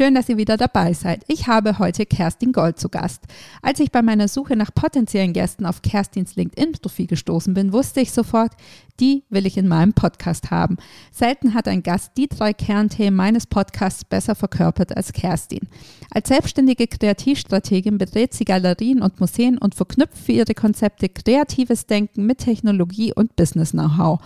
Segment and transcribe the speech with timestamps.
[0.00, 1.24] Schön, dass ihr wieder dabei seid.
[1.28, 3.24] Ich habe heute Kerstin Gold zu Gast.
[3.60, 8.10] Als ich bei meiner Suche nach potenziellen Gästen auf Kerstins LinkedIn-Profil gestoßen bin, wusste ich
[8.10, 8.52] sofort,
[8.98, 10.78] die will ich in meinem Podcast haben.
[11.12, 15.68] Selten hat ein Gast die drei Kernthemen meines Podcasts besser verkörpert als Kerstin.
[16.10, 22.24] Als selbstständige Kreativstrategin berät sie Galerien und Museen und verknüpft für ihre Konzepte kreatives Denken
[22.24, 24.18] mit Technologie und Business-Know-how.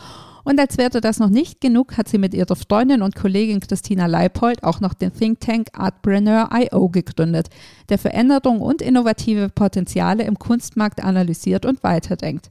[0.44, 4.06] Und als wäre das noch nicht genug, hat sie mit ihrer Freundin und Kollegin Christina
[4.06, 7.48] Leipold auch noch den Think Tank Artpreneur.io gegründet,
[7.88, 12.50] der Veränderung und innovative Potenziale im Kunstmarkt analysiert und weiterdenkt.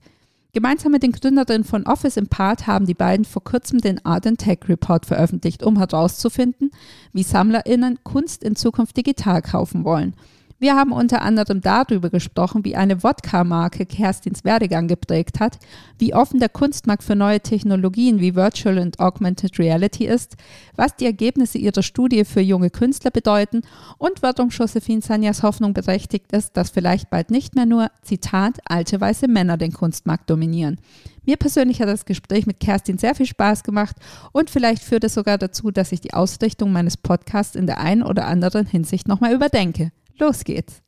[0.53, 4.27] Gemeinsam mit den Gründerinnen von Office im Part haben die beiden vor kurzem den Art
[4.27, 6.71] and Tech Report veröffentlicht, um herauszufinden,
[7.11, 10.15] wie SammlerInnen Kunst in Zukunft digital kaufen wollen–
[10.63, 15.59] wir haben unter anderem darüber gesprochen, wie eine Wodka-Marke Kerstins Werdegang geprägt hat,
[15.99, 20.37] wie offen der Kunstmarkt für neue Technologien wie Virtual und Augmented Reality ist,
[20.77, 23.63] was die Ergebnisse ihrer Studie für junge Künstler bedeuten
[23.97, 29.01] und warum Josephine Sanyas Hoffnung berechtigt ist, dass vielleicht bald nicht mehr nur, Zitat, alte
[29.01, 30.79] weiße Männer den Kunstmarkt dominieren.
[31.25, 33.97] Mir persönlich hat das Gespräch mit Kerstin sehr viel Spaß gemacht
[34.31, 38.03] und vielleicht führt es sogar dazu, dass ich die Ausrichtung meines Podcasts in der einen
[38.03, 39.91] oder anderen Hinsicht nochmal überdenke.
[40.19, 40.81] Los geht's.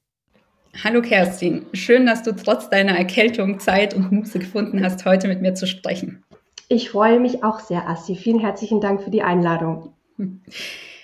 [0.83, 5.41] Hallo Kerstin, schön, dass du trotz deiner Erkältung Zeit und Muße gefunden hast, heute mit
[5.41, 6.23] mir zu sprechen.
[6.67, 8.15] Ich freue mich auch sehr, Assi.
[8.15, 9.93] Vielen herzlichen Dank für die Einladung.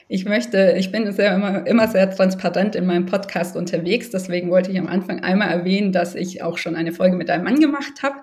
[0.07, 4.71] Ich möchte, ich bin sehr, immer, immer sehr transparent in meinem Podcast unterwegs, deswegen wollte
[4.71, 8.03] ich am Anfang einmal erwähnen, dass ich auch schon eine Folge mit deinem Mann gemacht
[8.03, 8.17] habe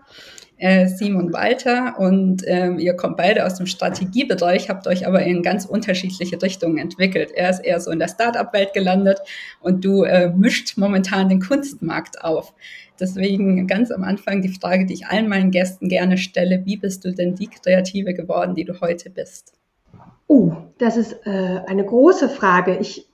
[0.58, 5.42] äh, Simon Walter und ähm, ihr kommt beide aus dem Strategiebereich, habt euch aber in
[5.42, 7.30] ganz unterschiedliche Richtungen entwickelt.
[7.34, 9.20] Er ist eher so in der Startup-Welt gelandet
[9.60, 12.54] und du äh, mischt momentan den Kunstmarkt auf.
[13.00, 17.04] Deswegen ganz am Anfang die Frage, die ich allen meinen Gästen gerne stelle, wie bist
[17.04, 19.52] du denn die Kreative geworden, die du heute bist?
[20.26, 22.76] Oh, das ist äh, eine große Frage.
[22.78, 23.07] Ich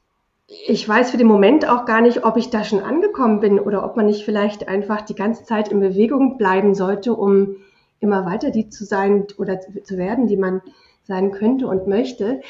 [0.66, 3.84] ich weiß für den Moment auch gar nicht, ob ich da schon angekommen bin oder
[3.84, 7.56] ob man nicht vielleicht einfach die ganze Zeit in Bewegung bleiben sollte, um
[8.00, 10.62] immer weiter die zu sein oder zu werden, die man
[11.02, 12.40] sein könnte und möchte.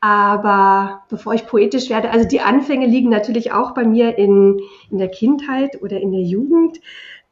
[0.00, 4.98] Aber bevor ich poetisch werde, also die Anfänge liegen natürlich auch bei mir in, in
[4.98, 6.80] der Kindheit oder in der Jugend.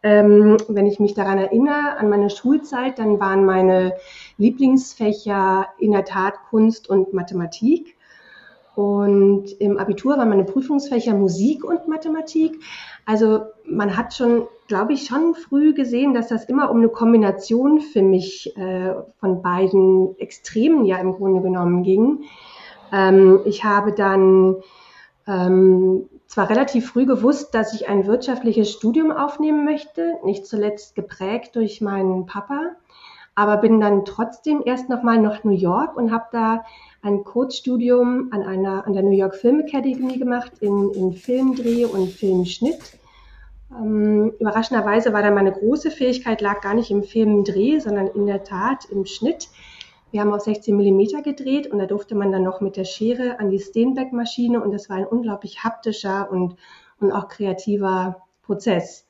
[0.02, 3.94] Ähm, wenn ich mich daran erinnere, an meine Schulzeit, dann waren meine
[4.38, 7.96] Lieblingsfächer in der Tat Kunst und Mathematik.
[8.74, 12.60] Und im Abitur waren meine Prüfungsfächer Musik und Mathematik.
[13.04, 17.80] Also man hat schon, glaube ich, schon früh gesehen, dass das immer um eine Kombination
[17.80, 22.24] für mich äh, von beiden Extremen ja im Grunde genommen ging.
[22.92, 24.56] Ähm, ich habe dann
[25.26, 31.56] ähm, zwar relativ früh gewusst, dass ich ein wirtschaftliches Studium aufnehmen möchte, nicht zuletzt geprägt
[31.56, 32.76] durch meinen Papa,
[33.34, 36.64] aber bin dann trotzdem erst nochmal nach New York und habe da
[37.02, 42.08] ein Coachstudium an, einer, an der New York Film Academy gemacht in, in Filmdreh und
[42.08, 42.98] Filmschnitt.
[43.72, 48.44] Ähm, überraschenderweise war da meine große Fähigkeit, lag gar nicht im Filmdreh, sondern in der
[48.44, 49.48] Tat im Schnitt.
[50.10, 53.38] Wir haben auf 16 mm gedreht und da durfte man dann noch mit der Schere
[53.38, 56.56] an die Steenbeck-Maschine und das war ein unglaublich haptischer und,
[56.98, 59.06] und auch kreativer Prozess.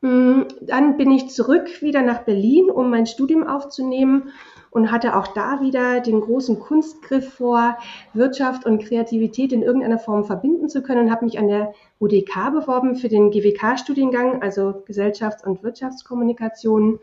[0.00, 4.30] Mm, dann bin ich zurück wieder nach Berlin, um mein Studium aufzunehmen
[4.70, 7.78] und hatte auch da wieder den großen Kunstgriff vor,
[8.14, 12.52] Wirtschaft und Kreativität in irgendeiner Form verbinden zu können und habe mich an der UDK
[12.52, 17.00] beworben für den GWK-Studiengang, also Gesellschafts- und Wirtschaftskommunikation.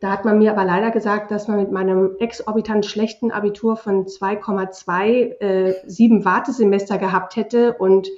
[0.00, 4.04] Da hat man mir aber leider gesagt, dass man mit meinem exorbitant schlechten Abitur von
[4.04, 8.08] 2,2 äh, sieben Wartesemester gehabt hätte und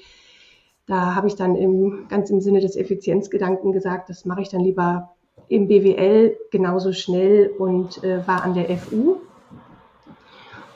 [0.88, 4.62] da habe ich dann im, ganz im Sinne des Effizienzgedanken gesagt, das mache ich dann
[4.62, 5.14] lieber
[5.48, 9.16] im BWL genauso schnell und äh, war an der FU.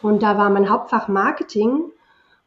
[0.02, 1.84] Und da war mein Hauptfach Marketing.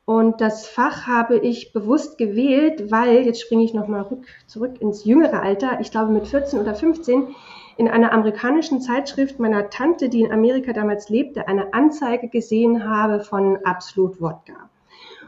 [0.06, 4.06] Und das Fach habe ich bewusst gewählt, weil, jetzt springe ich nochmal
[4.46, 7.36] zurück ins jüngere Alter, ich glaube mit 14 oder 15,
[7.78, 13.22] in einer amerikanischen Zeitschrift meiner Tante, die in Amerika damals lebte, eine Anzeige gesehen habe
[13.22, 14.70] von Absolut Wodka.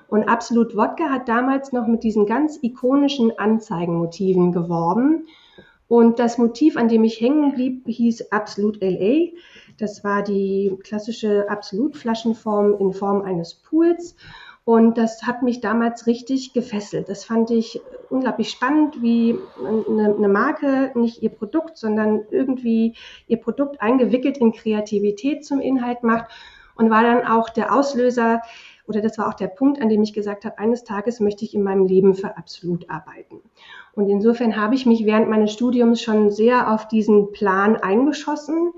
[0.07, 5.27] Und Absolut Wodka hat damals noch mit diesen ganz ikonischen Anzeigenmotiven geworben.
[5.88, 9.31] Und das Motiv, an dem ich hängen blieb, hieß Absolut LA.
[9.78, 14.16] Das war die klassische Absolutflaschenform in Form eines Pools.
[14.66, 17.07] Und das hat mich damals richtig gefesselt.
[17.07, 17.80] Das fand ich
[18.10, 22.94] unglaublich spannend, wie eine, eine, Marke nicht ihr Produkt, sondern irgendwie
[23.28, 26.25] ihr Produkt eingewickelt in Kreativität zum Inhalt macht
[26.75, 28.42] und war dann auch der Auslöser
[28.88, 31.54] oder das war auch der Punkt, an dem ich gesagt habe, eines Tages möchte ich
[31.54, 33.42] in meinem Leben für Absolut arbeiten.
[33.94, 38.74] Und insofern habe ich mich während meines Studiums schon sehr auf diesen Plan eingeschossen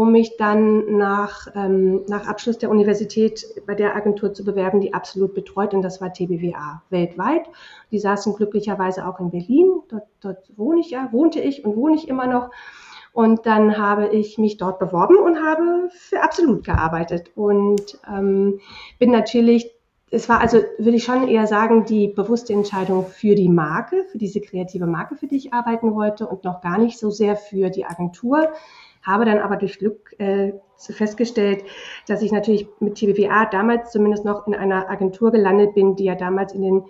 [0.00, 4.94] um mich dann nach, ähm, nach Abschluss der Universität bei der Agentur zu bewerben, die
[4.94, 7.42] absolut betreut, und das war TBWA weltweit.
[7.90, 11.96] Die saßen glücklicherweise auch in Berlin, dort, dort wohne ich ja, wohnte ich und wohne
[11.96, 12.50] ich immer noch.
[13.12, 18.60] Und dann habe ich mich dort beworben und habe für absolut gearbeitet und ähm,
[18.98, 19.70] bin natürlich
[20.12, 24.18] es war also, würde ich schon eher sagen, die bewusste Entscheidung für die Marke, für
[24.18, 27.70] diese kreative Marke, für die ich arbeiten wollte und noch gar nicht so sehr für
[27.70, 28.50] die Agentur
[29.02, 31.64] habe dann aber durch Glück äh, festgestellt,
[32.06, 36.14] dass ich natürlich mit TBWA damals zumindest noch in einer Agentur gelandet bin, die ja
[36.14, 36.84] damals in den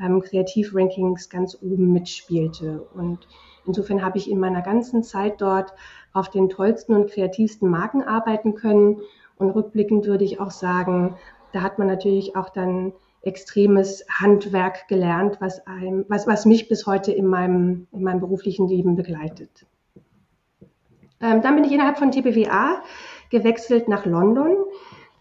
[0.00, 2.86] ähm, Kreativrankings ganz oben mitspielte.
[2.94, 3.26] Und
[3.66, 5.74] insofern habe ich in meiner ganzen Zeit dort
[6.12, 9.00] auf den tollsten und kreativsten Marken arbeiten können.
[9.36, 11.16] Und rückblickend würde ich auch sagen,
[11.52, 12.92] da hat man natürlich auch dann
[13.22, 18.68] extremes Handwerk gelernt, was, einem, was, was mich bis heute in meinem, in meinem beruflichen
[18.68, 19.66] Leben begleitet.
[21.20, 22.82] Ähm, dann bin ich innerhalb von TBWA
[23.30, 24.56] gewechselt nach London.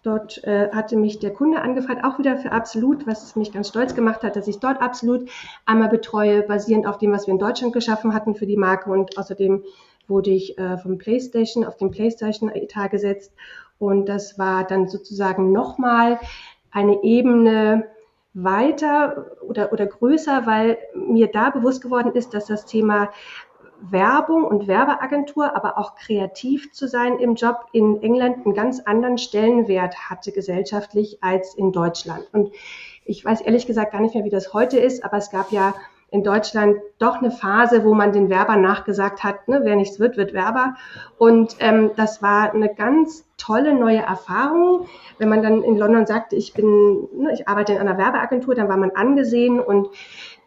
[0.06, 3.96] Dort äh, hatte mich der Kunde angefragt, auch wieder für Absolut, was mich ganz stolz
[3.96, 5.28] gemacht hat, dass ich dort Absolut
[5.66, 8.92] einmal betreue, basierend auf dem, was wir in Deutschland geschaffen hatten für die Marke.
[8.92, 9.63] Und außerdem
[10.07, 13.34] wurde ich äh, vom PlayStation auf den PlayStation-Etat gesetzt.
[13.80, 16.19] Und das war dann sozusagen nochmal
[16.69, 17.88] eine Ebene
[18.36, 23.10] weiter oder, oder größer, weil mir da bewusst geworden ist, dass das Thema
[23.92, 29.18] Werbung und Werbeagentur, aber auch kreativ zu sein im Job in England einen ganz anderen
[29.18, 32.28] Stellenwert hatte gesellschaftlich als in Deutschland.
[32.34, 32.52] Und
[33.06, 35.74] ich weiß ehrlich gesagt gar nicht mehr, wie das heute ist, aber es gab ja
[36.12, 40.18] in Deutschland doch eine Phase, wo man den Werbern nachgesagt hat, ne, wer nichts wird,
[40.18, 40.76] wird Werber.
[41.18, 44.88] Und ähm, das war eine ganz tolle neue Erfahrung.
[45.18, 48.70] Wenn man dann in London sagte, ich bin, ne, ich arbeite in einer Werbeagentur, dann
[48.70, 49.90] war man angesehen und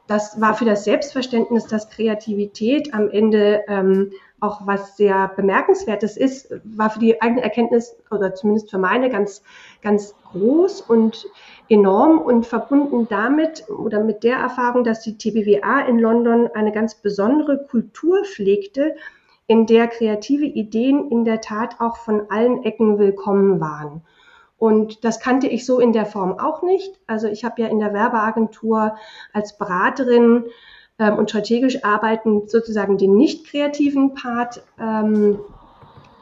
[0.09, 4.11] das war für das Selbstverständnis, dass Kreativität am Ende ähm,
[4.41, 9.43] auch was sehr bemerkenswertes ist, war für die eigene Erkenntnis oder zumindest für meine ganz,
[9.83, 11.27] ganz groß und
[11.69, 16.95] enorm und verbunden damit oder mit der Erfahrung, dass die TBWA in London eine ganz
[16.95, 18.95] besondere Kultur pflegte,
[19.47, 24.03] in der kreative Ideen in der Tat auch von allen Ecken willkommen waren.
[24.59, 26.99] Und das kannte ich so in der Form auch nicht.
[27.07, 28.97] Also ich habe ja in der Werbeagentur
[29.33, 30.47] als Beraterin
[30.99, 35.39] ähm, und strategisch arbeitend sozusagen den nicht kreativen Part ähm,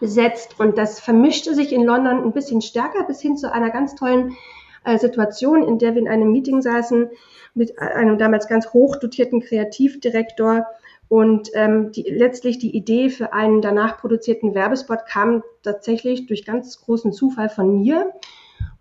[0.01, 0.61] besetzt.
[0.61, 4.37] Und das vermischte sich in London ein bisschen stärker bis hin zu einer ganz tollen
[4.85, 7.11] äh, Situation, in der wir in einem Meeting saßen
[7.55, 10.67] mit einem damals ganz hoch dotierten Kreativdirektor,
[11.09, 16.81] und ähm, die, letztlich die Idee für einen danach produzierten Werbespot kam tatsächlich durch ganz
[16.81, 18.13] großen Zufall von mir.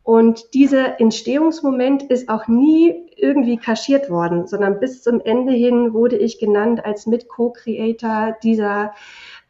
[0.02, 6.16] Und dieser Entstehungsmoment ist auch nie irgendwie kaschiert worden, sondern bis zum Ende hin wurde
[6.16, 8.94] ich genannt als Mit-Co-Creator dieser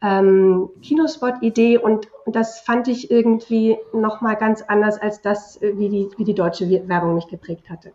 [0.02, 6.24] ähm, Kinospot-Idee und, das fand ich irgendwie nochmal ganz anders als das, wie die, wie
[6.24, 7.92] die deutsche Werbung mich geprägt hatte.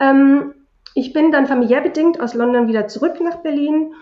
[0.00, 0.52] Ähm,
[0.96, 3.92] ich bin dann familiär bedingt aus London wieder zurück nach Berlin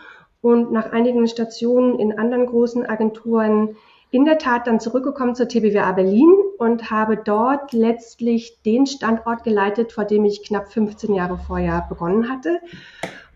[0.40, 3.76] und nach einigen Stationen in anderen großen Agenturen
[4.12, 9.90] in der Tat dann zurückgekommen zur TBWA Berlin und habe dort letztlich den Standort geleitet,
[9.90, 12.60] vor dem ich knapp 15 Jahre vorher begonnen hatte.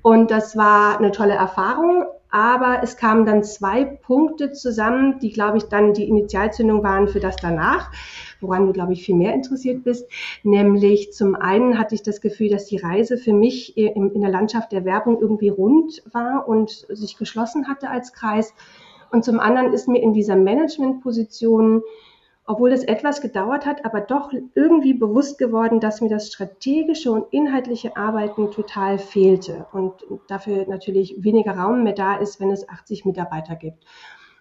[0.02, 5.58] Und das war eine tolle Erfahrung, aber es kamen dann zwei Punkte zusammen, die, glaube
[5.58, 7.90] ich, dann die Initialzündung waren für das danach,
[8.40, 10.08] woran du, glaube ich, viel mehr interessiert bist.
[10.42, 14.72] Nämlich zum einen hatte ich das Gefühl, dass die Reise für mich in der Landschaft
[14.72, 18.54] der Werbung irgendwie rund war und sich geschlossen hatte als Kreis.
[19.10, 21.82] Und zum anderen ist mir in dieser Managementposition
[22.50, 27.26] obwohl es etwas gedauert hat, aber doch irgendwie bewusst geworden, dass mir das strategische und
[27.30, 29.92] inhaltliche Arbeiten total fehlte und
[30.28, 33.84] dafür natürlich weniger Raum mehr da ist, wenn es 80 Mitarbeiter gibt.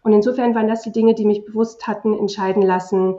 [0.03, 3.17] Und insofern waren das die Dinge, die mich bewusst hatten entscheiden lassen,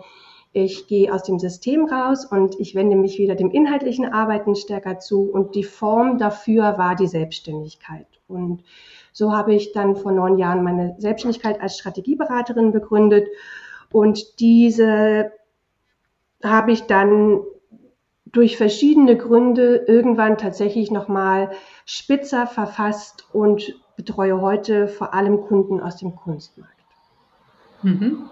[0.52, 4.98] ich gehe aus dem System raus und ich wende mich wieder dem inhaltlichen Arbeiten stärker
[4.98, 5.22] zu.
[5.30, 8.06] Und die Form dafür war die Selbstständigkeit.
[8.26, 8.62] Und
[9.12, 13.28] so habe ich dann vor neun Jahren meine Selbstständigkeit als Strategieberaterin begründet
[13.90, 15.32] und diese
[16.42, 17.40] habe ich dann
[18.26, 21.50] durch verschiedene Gründe irgendwann tatsächlich nochmal
[21.86, 26.74] spitzer verfasst und betreue heute vor allem Kunden aus dem Kunstmarkt.
[27.82, 28.28] Mhm.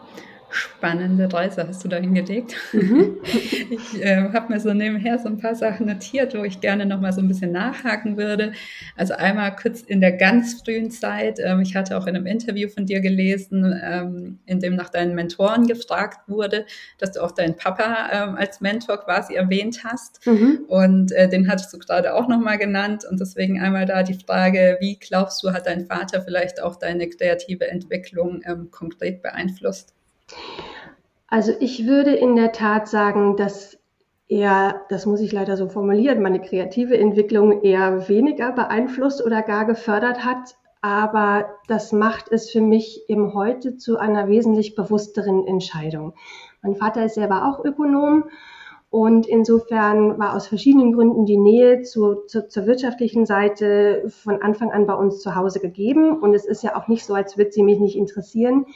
[0.56, 2.56] Spannende Reise hast du da hingelegt.
[2.72, 3.18] Mhm.
[3.68, 7.00] Ich äh, habe mir so nebenher so ein paar Sachen notiert, wo ich gerne noch
[7.00, 8.52] mal so ein bisschen nachhaken würde.
[8.96, 11.38] Also einmal kurz in der ganz frühen Zeit.
[11.42, 15.14] Ähm, ich hatte auch in einem Interview von dir gelesen, ähm, in dem nach deinen
[15.14, 16.64] Mentoren gefragt wurde,
[16.98, 20.24] dass du auch deinen Papa ähm, als Mentor quasi erwähnt hast.
[20.26, 20.60] Mhm.
[20.68, 23.04] Und äh, den hattest du gerade auch noch mal genannt.
[23.08, 27.08] Und deswegen einmal da die Frage, wie glaubst du, hat dein Vater vielleicht auch deine
[27.08, 29.95] kreative Entwicklung ähm, konkret beeinflusst?
[31.28, 33.78] Also ich würde in der Tat sagen, dass
[34.28, 39.66] er, das muss ich leider so formulieren, meine kreative Entwicklung eher weniger beeinflusst oder gar
[39.66, 40.56] gefördert hat.
[40.82, 46.14] Aber das macht es für mich eben heute zu einer wesentlich bewussteren Entscheidung.
[46.62, 48.24] Mein Vater ist selber auch Ökonom
[48.90, 54.70] und insofern war aus verschiedenen Gründen die Nähe zu, zu, zur wirtschaftlichen Seite von Anfang
[54.70, 56.20] an bei uns zu Hause gegeben.
[56.20, 58.66] Und es ist ja auch nicht so, als würde sie mich nicht interessieren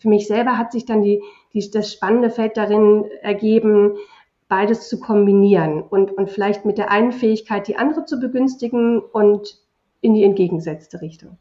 [0.00, 3.96] für mich selber hat sich dann die, die, das spannende Feld darin ergeben,
[4.48, 9.58] beides zu kombinieren und, und vielleicht mit der einen Fähigkeit die andere zu begünstigen und
[10.00, 11.38] in die entgegengesetzte Richtung.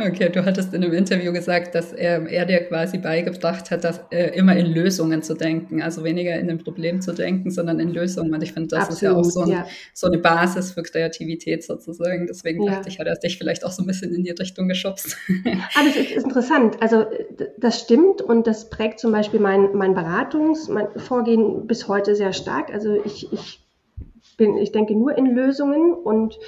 [0.00, 4.00] Okay, du hattest in einem Interview gesagt, dass er, er dir quasi beigebracht hat, dass,
[4.10, 7.92] äh, immer in Lösungen zu denken, also weniger in ein Problem zu denken, sondern in
[7.92, 8.32] Lösungen.
[8.32, 9.66] Und ich finde, das Absolut, ist ja auch so, ein, ja.
[9.94, 12.26] so, eine Basis für Kreativität sozusagen.
[12.26, 12.72] Deswegen ja.
[12.72, 15.16] dachte ich, hat er dich vielleicht auch so ein bisschen in die Richtung geschubst.
[15.74, 16.80] Ah, das ist interessant.
[16.80, 17.06] Also
[17.58, 22.72] das stimmt und das prägt zum Beispiel mein, mein Beratungsvorgehen bis heute sehr stark.
[22.72, 23.60] Also ich, ich
[24.36, 26.38] bin, ich denke nur in Lösungen und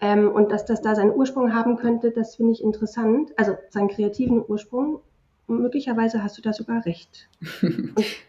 [0.00, 3.32] ähm, und dass das da seinen Ursprung haben könnte, das finde ich interessant.
[3.38, 5.00] Also seinen kreativen Ursprung.
[5.46, 7.29] Möglicherweise hast du da sogar recht.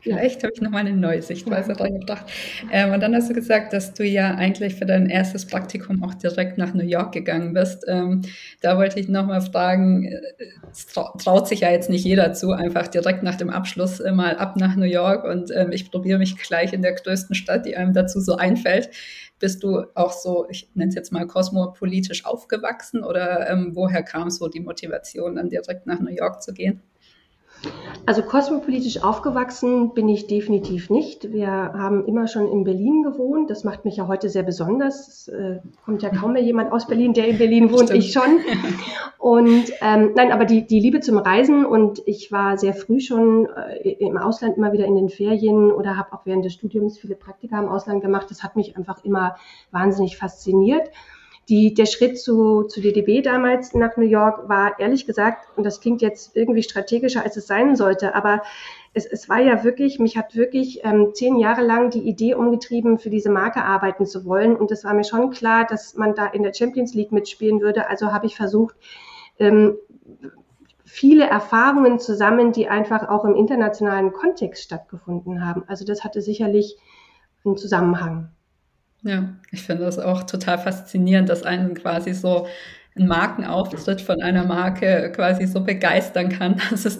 [0.01, 2.25] Vielleicht habe ich noch mal eine neue Sichtweise reingebracht.
[2.71, 6.13] Ähm, und dann hast du gesagt, dass du ja eigentlich für dein erstes Praktikum auch
[6.13, 7.83] direkt nach New York gegangen bist.
[7.89, 8.21] Ähm,
[8.61, 10.21] da wollte ich noch mal fragen, äh,
[10.71, 14.37] es traut sich ja jetzt nicht jeder zu, einfach direkt nach dem Abschluss äh, mal
[14.37, 17.75] ab nach New York und ähm, ich probiere mich gleich in der größten Stadt, die
[17.75, 18.91] einem dazu so einfällt.
[19.39, 24.29] Bist du auch so, ich nenne es jetzt mal kosmopolitisch aufgewachsen oder ähm, woher kam
[24.29, 26.81] so die Motivation, dann direkt nach New York zu gehen?
[28.05, 31.31] Also kosmopolitisch aufgewachsen bin ich definitiv nicht.
[31.31, 33.51] Wir haben immer schon in Berlin gewohnt.
[33.51, 35.07] Das macht mich ja heute sehr besonders.
[35.07, 38.03] Es äh, kommt ja kaum mehr jemand aus Berlin, der in Berlin wohnt, Stimmt.
[38.03, 38.39] ich schon.
[39.19, 43.47] Und ähm, nein, aber die, die Liebe zum Reisen und ich war sehr früh schon
[43.47, 47.15] äh, im Ausland immer wieder in den Ferien oder habe auch während des Studiums viele
[47.15, 48.27] Praktika im Ausland gemacht.
[48.31, 49.35] Das hat mich einfach immer
[49.69, 50.89] wahnsinnig fasziniert.
[51.51, 55.81] Die, der Schritt zu, zu DDB damals nach New York war ehrlich gesagt, und das
[55.81, 58.41] klingt jetzt irgendwie strategischer, als es sein sollte, aber
[58.93, 62.97] es, es war ja wirklich, mich hat wirklich ähm, zehn Jahre lang die Idee umgetrieben,
[62.99, 64.55] für diese Marke arbeiten zu wollen.
[64.55, 67.89] Und es war mir schon klar, dass man da in der Champions League mitspielen würde.
[67.89, 68.75] Also habe ich versucht,
[69.37, 69.75] ähm,
[70.85, 75.65] viele Erfahrungen zusammen, die einfach auch im internationalen Kontext stattgefunden haben.
[75.67, 76.77] Also das hatte sicherlich
[77.43, 78.29] einen Zusammenhang.
[79.03, 82.47] Ja, ich finde das auch total faszinierend, dass einen quasi so
[82.95, 86.99] ein Markenauftritt von einer Marke quasi so begeistern kann, dass es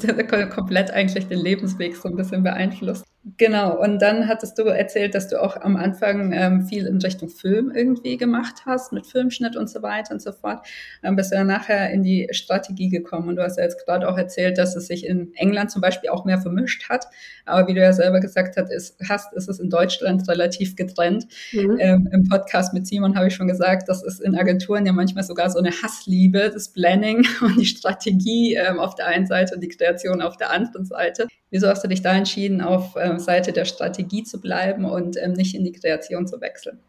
[0.50, 3.06] komplett eigentlich den Lebensweg so ein bisschen beeinflusst.
[3.38, 7.30] Genau, und dann hattest du erzählt, dass du auch am Anfang ähm, viel in Richtung
[7.30, 10.66] Film irgendwie gemacht hast, mit Filmschnitt und so weiter und so fort.
[11.04, 14.10] Dann bist du dann nachher in die Strategie gekommen und du hast ja jetzt gerade
[14.10, 17.06] auch erzählt, dass es sich in England zum Beispiel auch mehr vermischt hat.
[17.46, 21.28] Aber wie du ja selber gesagt hast, ist, hast, ist es in Deutschland relativ getrennt.
[21.52, 21.78] Mhm.
[21.80, 25.24] Ähm, Im Podcast mit Simon habe ich schon gesagt, das ist in Agenturen ja manchmal
[25.24, 29.62] sogar so eine Hassliebe, das Planning und die Strategie ähm, auf der einen Seite und
[29.62, 31.28] die Kreation auf der anderen Seite.
[31.52, 35.34] Wieso hast du dich da entschieden, auf ähm, Seite der Strategie zu bleiben und ähm,
[35.34, 36.80] nicht in die Kreation zu wechseln?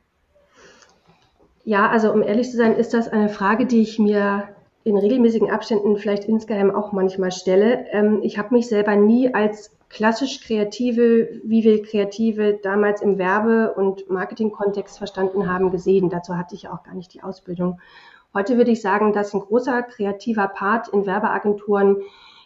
[1.65, 4.49] Ja, also um ehrlich zu sein, ist das eine Frage, die ich mir
[4.85, 7.87] in regelmäßigen Abständen vielleicht insgeheim auch manchmal stelle.
[7.91, 13.75] Ähm, ich habe mich selber nie als klassisch Kreative, wie wir Kreative damals im Werbe-
[13.75, 16.09] und Marketing-Kontext verstanden haben, gesehen.
[16.09, 17.81] Dazu hatte ich auch gar nicht die Ausbildung.
[18.33, 21.99] Heute würde ich sagen, dass ein großer kreativer Part in Werbeagenturen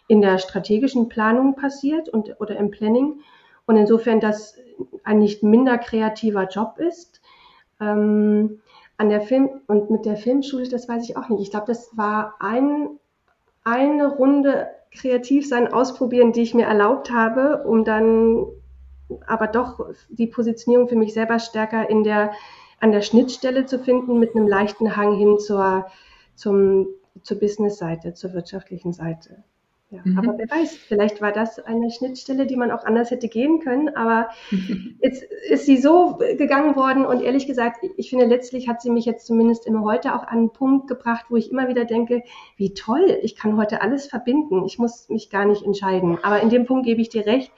[0.07, 3.21] in der strategischen Planung passiert und, oder im Planning.
[3.65, 4.57] Und insofern das
[5.03, 7.21] ein nicht minder kreativer Job ist.
[7.79, 8.59] Ähm,
[8.97, 11.41] an der Film und mit der Filmschule, das weiß ich auch nicht.
[11.41, 12.89] Ich glaube, das war ein,
[13.63, 18.47] eine Runde kreativ sein, ausprobieren, die ich mir erlaubt habe, um dann
[19.27, 22.31] aber doch die Positionierung für mich selber stärker in der,
[22.79, 25.85] an der Schnittstelle zu finden, mit einem leichten Hang hin zur,
[26.35, 26.87] zum,
[27.21, 29.43] zur Business-Seite, zur wirtschaftlichen Seite.
[29.89, 30.17] Ja, mhm.
[30.17, 33.95] Aber wer weiß, vielleicht war das eine Schnittstelle, die man auch anders hätte gehen können.
[33.95, 34.29] Aber
[35.01, 39.05] jetzt ist sie so gegangen worden und ehrlich gesagt, ich finde, letztlich hat sie mich
[39.05, 42.23] jetzt zumindest immer heute auch an einen Punkt gebracht, wo ich immer wieder denke,
[42.57, 44.65] wie toll, ich kann heute alles verbinden.
[44.65, 46.17] Ich muss mich gar nicht entscheiden.
[46.21, 47.51] Aber in dem Punkt gebe ich dir recht,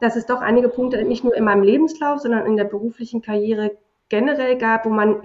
[0.00, 3.76] dass es doch einige Punkte nicht nur in meinem Lebenslauf, sondern in der beruflichen Karriere
[4.08, 5.20] generell gab, wo man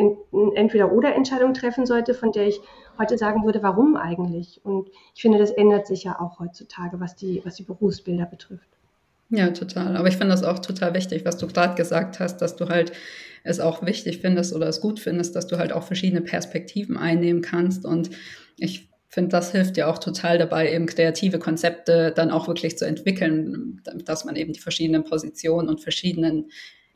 [0.55, 2.59] entweder oder Entscheidungen treffen sollte, von der ich
[2.97, 4.59] heute sagen würde, warum eigentlich?
[4.63, 8.67] Und ich finde, das ändert sich ja auch heutzutage, was die, was die Berufsbilder betrifft.
[9.29, 9.95] Ja, total.
[9.95, 12.91] Aber ich finde das auch total wichtig, was du gerade gesagt hast, dass du halt
[13.43, 17.41] es auch wichtig findest oder es gut findest, dass du halt auch verschiedene Perspektiven einnehmen
[17.41, 17.85] kannst.
[17.85, 18.09] Und
[18.57, 22.85] ich finde, das hilft dir auch total dabei, eben kreative Konzepte dann auch wirklich zu
[22.85, 26.49] entwickeln, dass man eben die verschiedenen Positionen und verschiedenen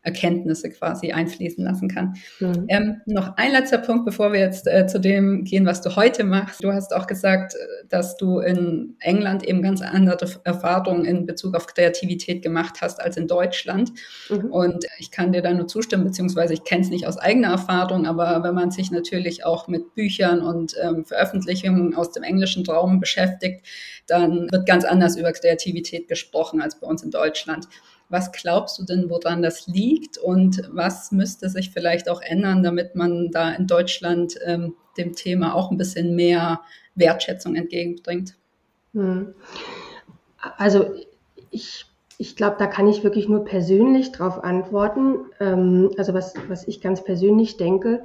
[0.06, 2.16] Erkenntnisse quasi einfließen lassen kann.
[2.40, 2.66] Mhm.
[2.68, 6.24] Ähm, noch ein letzter Punkt, bevor wir jetzt äh, zu dem gehen, was du heute
[6.24, 6.64] machst.
[6.64, 11.56] Du hast auch gesagt, äh, dass du in England eben ganz andere Erfahrungen in Bezug
[11.56, 13.92] auf Kreativität gemacht hast als in Deutschland.
[14.30, 14.52] Mhm.
[14.52, 18.06] Und ich kann dir da nur zustimmen, beziehungsweise ich kenne es nicht aus eigener Erfahrung,
[18.06, 23.00] aber wenn man sich natürlich auch mit Büchern und ähm, Veröffentlichungen aus dem englischen Raum
[23.00, 23.66] beschäftigt,
[24.08, 27.68] dann wird ganz anders über Kreativität gesprochen als bei uns in Deutschland.
[28.10, 32.96] Was glaubst du denn, woran das liegt und was müsste sich vielleicht auch ändern, damit
[32.96, 36.62] man da in Deutschland ähm, dem Thema auch ein bisschen mehr
[36.96, 38.36] Wertschätzung entgegenbringt?
[38.94, 39.34] Hm.
[40.58, 40.94] Also
[41.50, 41.86] ich,
[42.18, 45.18] ich glaube, da kann ich wirklich nur persönlich drauf antworten.
[45.40, 48.04] Ähm, also was, was ich ganz persönlich denke.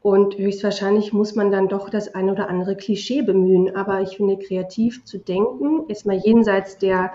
[0.00, 3.74] Und höchstwahrscheinlich muss man dann doch das ein oder andere Klischee bemühen.
[3.74, 7.12] Aber ich finde, kreativ zu denken, ist mal jenseits der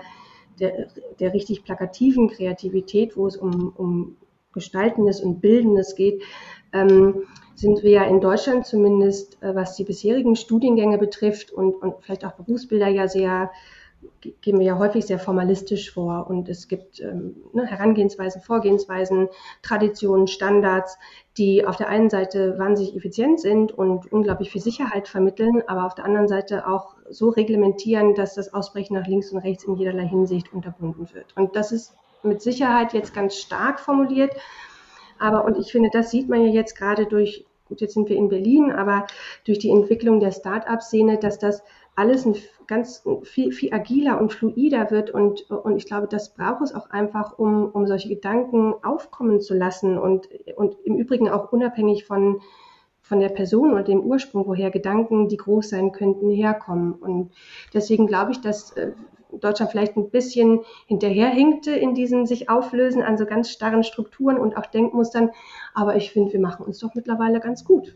[0.60, 0.88] der,
[1.20, 4.16] der richtig plakativen Kreativität, wo es um, um
[4.52, 6.22] Gestaltendes und Bildendes geht,
[6.72, 11.94] ähm, sind wir ja in Deutschland zumindest, äh, was die bisherigen Studiengänge betrifft und, und
[12.00, 13.50] vielleicht auch Berufsbilder ja sehr
[14.20, 16.26] gehen wir ja häufig sehr formalistisch vor.
[16.28, 19.28] Und es gibt ähm, ne, Herangehensweisen, Vorgehensweisen,
[19.62, 20.98] Traditionen, Standards,
[21.36, 25.94] die auf der einen Seite wahnsinnig effizient sind und unglaublich viel Sicherheit vermitteln, aber auf
[25.94, 30.06] der anderen Seite auch so reglementieren, dass das Ausbrechen nach links und rechts in jederlei
[30.06, 31.36] Hinsicht unterbunden wird.
[31.36, 34.34] Und das ist mit Sicherheit jetzt ganz stark formuliert,
[35.18, 38.16] aber und ich finde, das sieht man ja jetzt gerade durch, gut, jetzt sind wir
[38.16, 39.06] in Berlin, aber
[39.44, 41.62] durch die Entwicklung der Start-up-Szene, dass das
[41.96, 42.34] alles ein
[42.66, 45.10] ganz viel, viel agiler und fluider wird.
[45.10, 49.54] Und, und ich glaube, das braucht es auch einfach, um, um solche Gedanken aufkommen zu
[49.54, 52.40] lassen und, und im Übrigen auch unabhängig von,
[53.04, 56.94] von der Person oder dem Ursprung, woher Gedanken, die groß sein könnten, herkommen.
[56.94, 57.32] Und
[57.74, 58.92] deswegen glaube ich, dass äh,
[59.30, 64.56] Deutschland vielleicht ein bisschen hinterherhinkte in diesen sich auflösen an so ganz starren Strukturen und
[64.56, 65.30] auch Denkmustern.
[65.74, 67.94] Aber ich finde, wir machen uns doch mittlerweile ganz gut.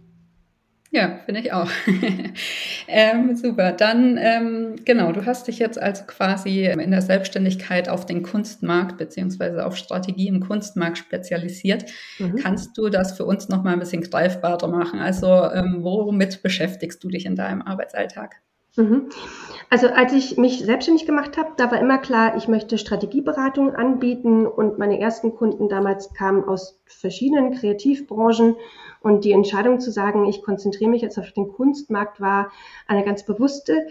[0.90, 1.68] Ja, finde ich auch.
[2.88, 3.72] ähm, super.
[3.72, 8.96] Dann, ähm, genau, du hast dich jetzt also quasi in der Selbstständigkeit auf den Kunstmarkt
[8.96, 11.84] beziehungsweise auf Strategie im Kunstmarkt spezialisiert.
[12.18, 12.36] Mhm.
[12.36, 14.98] Kannst du das für uns nochmal ein bisschen greifbarer machen?
[14.98, 18.36] Also, ähm, womit beschäftigst du dich in deinem Arbeitsalltag?
[18.78, 19.08] Mhm.
[19.70, 24.46] Also als ich mich selbstständig gemacht habe, da war immer klar, ich möchte Strategieberatung anbieten
[24.46, 28.56] und meine ersten Kunden damals kamen aus verschiedenen Kreativbranchen
[29.02, 32.50] und die Entscheidung zu sagen, ich konzentriere mich jetzt auf den Kunstmarkt, war
[32.86, 33.88] eine ganz bewusste.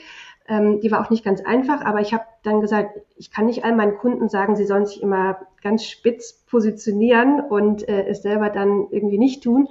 [0.47, 3.63] Ähm, die war auch nicht ganz einfach, aber ich habe dann gesagt, ich kann nicht
[3.63, 8.50] all meinen Kunden sagen, sie sollen sich immer ganz spitz positionieren und äh, es selber
[8.50, 9.67] dann irgendwie nicht tun.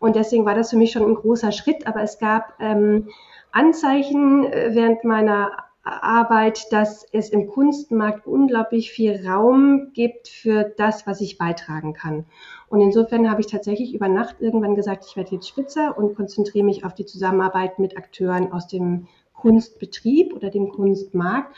[0.00, 3.08] Und deswegen war das für mich schon ein großer Schritt, aber es gab ähm,
[3.54, 5.52] Anzeichen äh, während meiner
[5.84, 12.24] Arbeit, dass es im Kunstmarkt unglaublich viel Raum gibt für das, was ich beitragen kann.
[12.68, 16.64] Und insofern habe ich tatsächlich über Nacht irgendwann gesagt, ich werde jetzt Spitzer und konzentriere
[16.64, 21.54] mich auf die Zusammenarbeit mit Akteuren aus dem Kunstbetrieb oder dem Kunstmarkt.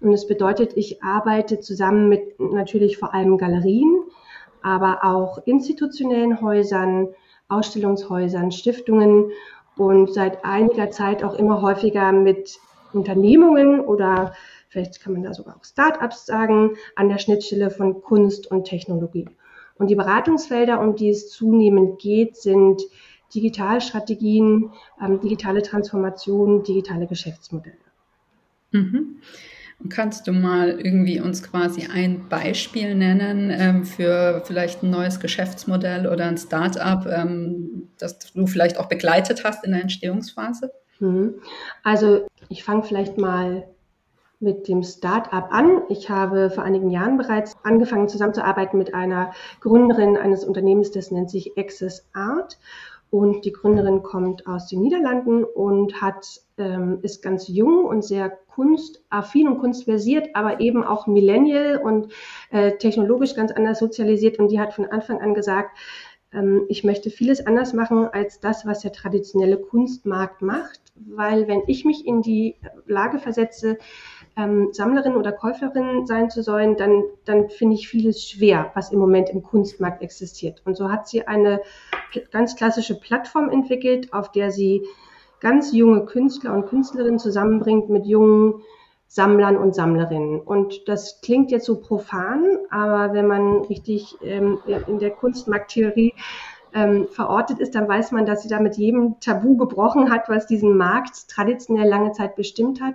[0.00, 4.04] Und das bedeutet, ich arbeite zusammen mit natürlich vor allem Galerien,
[4.62, 7.08] aber auch institutionellen Häusern,
[7.48, 9.30] Ausstellungshäusern, Stiftungen
[9.80, 12.58] und seit einiger Zeit auch immer häufiger mit
[12.92, 14.34] Unternehmungen oder
[14.68, 19.26] vielleicht kann man da sogar auch Start-ups sagen, an der Schnittstelle von Kunst und Technologie.
[19.78, 22.82] Und die Beratungsfelder, um die es zunehmend geht, sind
[23.34, 24.70] Digitalstrategien,
[25.02, 27.76] ähm, digitale Transformation, digitale Geschäftsmodelle.
[28.72, 29.22] Mhm.
[29.88, 36.06] Kannst du mal irgendwie uns quasi ein Beispiel nennen ähm, für vielleicht ein neues Geschäftsmodell
[36.06, 40.70] oder ein Start-up, ähm, das du vielleicht auch begleitet hast in der Entstehungsphase?
[40.98, 41.36] Mhm.
[41.82, 43.64] Also ich fange vielleicht mal
[44.40, 45.82] mit dem Start-up an.
[45.88, 51.30] Ich habe vor einigen Jahren bereits angefangen zusammenzuarbeiten mit einer Gründerin eines Unternehmens, das nennt
[51.30, 52.58] sich Access Art.
[53.10, 58.30] Und die Gründerin kommt aus den Niederlanden und hat, ähm, ist ganz jung und sehr
[58.30, 62.12] kunstaffin und kunstversiert, aber eben auch Millennial und
[62.50, 64.38] äh, technologisch ganz anders sozialisiert.
[64.38, 65.76] Und die hat von Anfang an gesagt,
[66.32, 71.62] ähm, ich möchte vieles anders machen als das, was der traditionelle Kunstmarkt macht, weil wenn
[71.66, 73.78] ich mich in die Lage versetze,
[74.40, 78.98] ähm, Sammlerin oder Käuferin sein zu sollen, dann, dann finde ich vieles schwer, was im
[78.98, 80.62] Moment im Kunstmarkt existiert.
[80.64, 81.60] Und so hat sie eine
[82.30, 84.86] ganz klassische Plattform entwickelt, auf der sie
[85.40, 88.62] ganz junge Künstler und Künstlerinnen zusammenbringt mit jungen
[89.06, 90.40] Sammlern und Sammlerinnen.
[90.40, 96.14] Und das klingt jetzt so profan, aber wenn man richtig ähm, in der Kunstmarkttheorie
[96.72, 100.46] ähm, verortet ist, dann weiß man, dass sie da mit jedem Tabu gebrochen hat, was
[100.46, 102.94] diesen Markt traditionell lange Zeit bestimmt hat.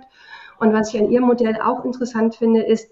[0.58, 2.90] Und was ich an ihrem Modell auch interessant finde, ist,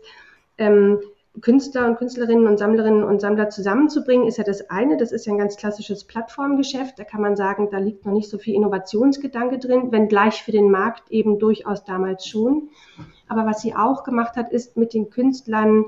[0.59, 1.01] ähm,
[1.41, 4.97] Künstler und Künstlerinnen und Sammlerinnen und Sammler zusammenzubringen, ist ja das eine.
[4.97, 6.97] Das ist ja ein ganz klassisches Plattformgeschäft.
[6.97, 10.71] Da kann man sagen, da liegt noch nicht so viel Innovationsgedanke drin, wenngleich für den
[10.71, 12.69] Markt eben durchaus damals schon.
[13.29, 15.87] Aber was sie auch gemacht hat, ist mit den Künstlern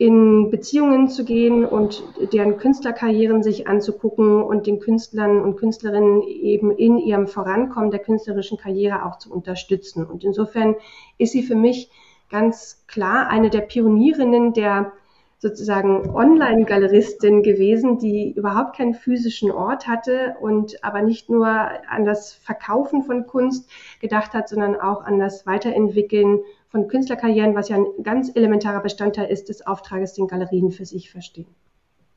[0.00, 6.70] in Beziehungen zu gehen und deren Künstlerkarrieren sich anzugucken und den Künstlern und Künstlerinnen eben
[6.70, 10.06] in ihrem Vorankommen der künstlerischen Karriere auch zu unterstützen.
[10.06, 10.76] Und insofern
[11.18, 11.90] ist sie für mich
[12.30, 14.92] ganz klar eine der Pionierinnen der
[15.36, 22.32] sozusagen Online-Galeristin gewesen, die überhaupt keinen physischen Ort hatte und aber nicht nur an das
[22.32, 28.02] Verkaufen von Kunst gedacht hat, sondern auch an das Weiterentwickeln von Künstlerkarrieren, was ja ein
[28.02, 31.48] ganz elementarer Bestandteil ist des Auftrages, den Galerien für sich verstehen.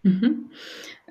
[0.03, 0.49] Mhm.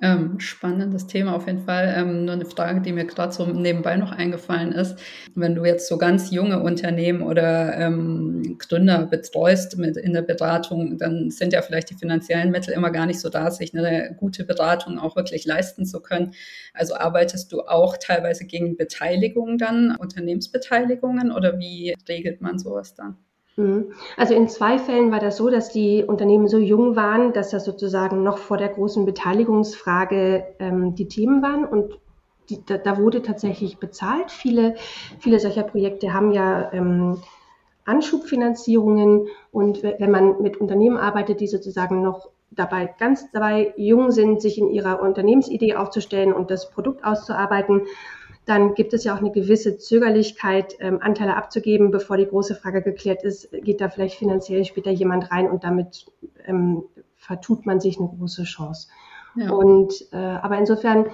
[0.02, 1.94] Ähm, spannendes Thema auf jeden Fall.
[1.96, 4.98] Ähm, nur eine Frage, die mir gerade so nebenbei noch eingefallen ist.
[5.35, 10.98] Wenn du jetzt so ganz junge Unternehmen oder ähm, Gründer betreust mit in der Beratung,
[10.98, 14.44] dann sind ja vielleicht die finanziellen Mittel immer gar nicht so da, sich eine gute
[14.44, 16.35] Beratung auch wirklich leisten zu können.
[16.74, 23.16] Also arbeitest du auch teilweise gegen Beteiligung dann, Unternehmensbeteiligungen oder wie regelt man sowas dann?
[23.57, 23.93] Mhm.
[24.17, 27.65] Also in zwei Fällen war das so, dass die Unternehmen so jung waren, dass das
[27.65, 31.99] sozusagen noch vor der großen Beteiligungsfrage ähm, die Themen waren und
[32.49, 34.31] die, da, da, wurde tatsächlich bezahlt.
[34.31, 34.75] Viele,
[35.19, 37.23] viele solcher Projekte haben ja ähm,
[37.85, 44.41] Anschubfinanzierungen und wenn man mit Unternehmen arbeitet, die sozusagen noch dabei ganz dabei jung sind,
[44.41, 47.83] sich in ihrer Unternehmensidee aufzustellen und das Produkt auszuarbeiten,
[48.44, 52.83] dann gibt es ja auch eine gewisse Zögerlichkeit, ähm, Anteile abzugeben, bevor die große Frage
[52.83, 56.07] geklärt ist, geht da vielleicht finanziell später jemand rein und damit
[56.46, 56.83] ähm,
[57.16, 58.88] vertut man sich eine große Chance.
[59.37, 59.50] Ja.
[59.50, 61.07] Und äh, aber insofern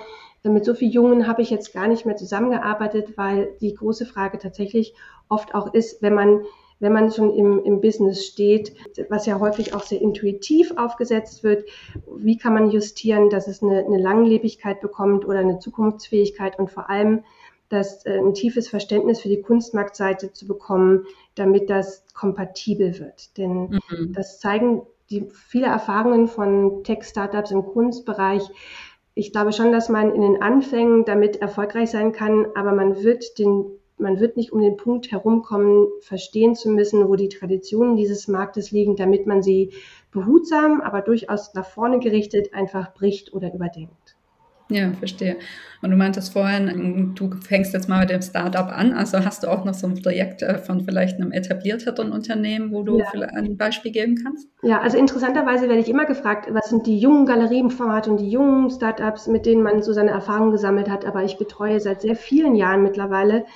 [0.42, 4.06] äh, mit so vielen Jungen habe ich jetzt gar nicht mehr zusammengearbeitet, weil die große
[4.06, 4.94] Frage tatsächlich
[5.28, 6.42] oft auch ist, wenn man
[6.80, 8.74] wenn man schon im, im Business steht,
[9.08, 11.68] was ja häufig auch sehr intuitiv aufgesetzt wird,
[12.16, 16.88] wie kann man justieren, dass es eine, eine Langlebigkeit bekommt oder eine Zukunftsfähigkeit und vor
[16.88, 17.24] allem
[17.68, 23.36] das, äh, ein tiefes Verständnis für die Kunstmarktseite zu bekommen, damit das kompatibel wird.
[23.36, 24.12] Denn mhm.
[24.12, 28.42] das zeigen die viele Erfahrungen von Tech-Startups im Kunstbereich.
[29.14, 33.38] Ich glaube schon, dass man in den Anfängen damit erfolgreich sein kann, aber man wird
[33.38, 33.64] den
[33.98, 38.70] man wird nicht um den Punkt herumkommen, verstehen zu müssen, wo die Traditionen dieses Marktes
[38.70, 39.72] liegen, damit man sie
[40.10, 44.18] behutsam, aber durchaus nach vorne gerichtet einfach bricht oder überdenkt.
[44.70, 45.36] Ja, verstehe.
[45.80, 48.92] Und du meintest vorhin, du fängst jetzt mal mit dem Startup an.
[48.92, 52.82] Also hast du auch noch so ein Projekt äh, von vielleicht einem etablierteren Unternehmen, wo
[52.82, 53.06] du ja.
[53.34, 54.46] ein Beispiel geben kannst?
[54.62, 58.68] Ja, also interessanterweise werde ich immer gefragt, was sind die jungen Galerienformate und die jungen
[58.68, 61.06] Startups, mit denen man so seine Erfahrungen gesammelt hat.
[61.06, 63.46] Aber ich betreue seit sehr vielen Jahren mittlerweile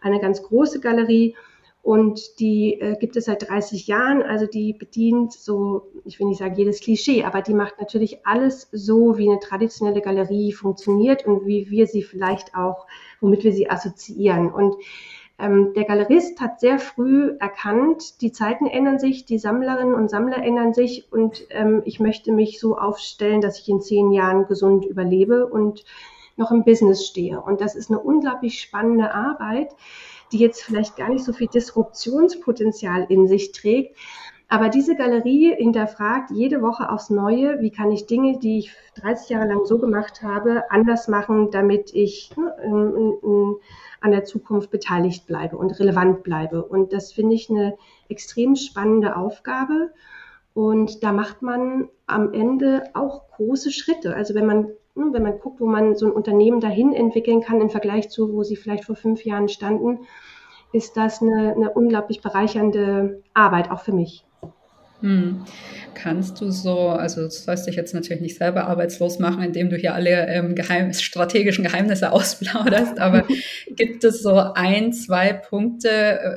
[0.00, 1.34] eine ganz große Galerie
[1.82, 4.22] und die äh, gibt es seit 30 Jahren.
[4.22, 8.68] Also die bedient so, ich will nicht sagen jedes Klischee, aber die macht natürlich alles
[8.72, 12.86] so, wie eine traditionelle Galerie funktioniert und wie wir sie vielleicht auch,
[13.20, 14.52] womit wir sie assoziieren.
[14.52, 14.76] Und
[15.38, 20.42] ähm, der Galerist hat sehr früh erkannt, die Zeiten ändern sich, die Sammlerinnen und Sammler
[20.42, 24.84] ändern sich und ähm, ich möchte mich so aufstellen, dass ich in zehn Jahren gesund
[24.84, 25.84] überlebe und
[26.38, 27.40] noch im Business stehe.
[27.40, 29.74] Und das ist eine unglaublich spannende Arbeit,
[30.32, 33.96] die jetzt vielleicht gar nicht so viel Disruptionspotenzial in sich trägt.
[34.50, 39.28] Aber diese Galerie hinterfragt jede Woche aufs Neue, wie kann ich Dinge, die ich 30
[39.28, 43.56] Jahre lang so gemacht habe, anders machen, damit ich ne,
[44.00, 46.64] an der Zukunft beteiligt bleibe und relevant bleibe.
[46.64, 47.76] Und das finde ich eine
[48.08, 49.90] extrem spannende Aufgabe.
[50.54, 54.16] Und da macht man am Ende auch große Schritte.
[54.16, 54.68] Also wenn man
[55.12, 58.42] wenn man guckt, wo man so ein Unternehmen dahin entwickeln kann im Vergleich zu, wo
[58.42, 60.00] sie vielleicht vor fünf Jahren standen,
[60.72, 64.24] ist das eine, eine unglaublich bereichernde Arbeit, auch für mich.
[65.00, 65.44] Hm.
[65.94, 69.76] Kannst du so, also du sollst dich jetzt natürlich nicht selber arbeitslos machen, indem du
[69.76, 73.24] hier alle ähm, geheim, strategischen Geheimnisse ausplauderst, aber
[73.76, 76.34] gibt es so ein, zwei Punkte äh,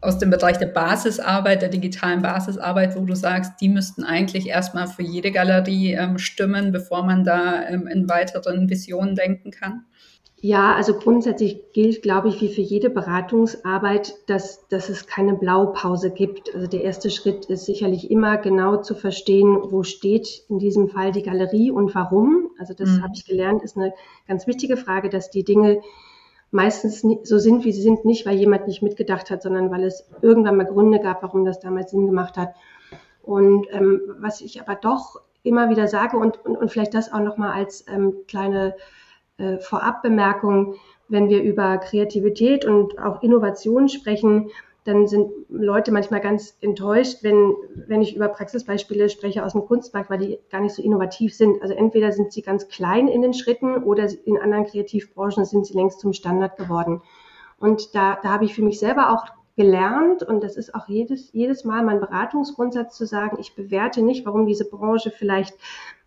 [0.00, 4.86] aus dem Bereich der Basisarbeit, der digitalen Basisarbeit, wo du sagst, die müssten eigentlich erstmal
[4.86, 9.84] für jede Galerie ähm, stimmen, bevor man da ähm, in weiteren Visionen denken kann?
[10.42, 16.10] Ja, also grundsätzlich gilt, glaube ich, wie für jede Beratungsarbeit, dass, dass es keine Blaupause
[16.10, 16.54] gibt.
[16.54, 21.12] Also der erste Schritt ist sicherlich immer genau zu verstehen, wo steht in diesem Fall
[21.12, 22.52] die Galerie und warum.
[22.58, 23.02] Also das mhm.
[23.02, 23.92] habe ich gelernt, ist eine
[24.26, 25.82] ganz wichtige Frage, dass die Dinge
[26.50, 30.08] meistens so sind, wie sie sind, nicht weil jemand nicht mitgedacht hat, sondern weil es
[30.22, 32.54] irgendwann mal Gründe gab, warum das damals Sinn gemacht hat.
[33.22, 37.20] Und ähm, was ich aber doch immer wieder sage und, und, und vielleicht das auch
[37.20, 38.74] nochmal als ähm, kleine
[39.38, 40.74] äh, Vorabbemerkung,
[41.08, 44.50] wenn wir über Kreativität und auch Innovation sprechen,
[44.84, 47.54] dann sind Leute manchmal ganz enttäuscht, wenn,
[47.86, 51.60] wenn ich über Praxisbeispiele spreche aus dem Kunstmarkt, weil die gar nicht so innovativ sind.
[51.60, 55.74] Also entweder sind sie ganz klein in den Schritten oder in anderen Kreativbranchen sind sie
[55.74, 57.02] längst zum Standard geworden.
[57.58, 59.26] Und da, da habe ich für mich selber auch
[59.60, 64.24] gelernt und das ist auch jedes, jedes Mal mein Beratungsgrundsatz zu sagen, ich bewerte nicht,
[64.24, 65.54] warum diese Branche vielleicht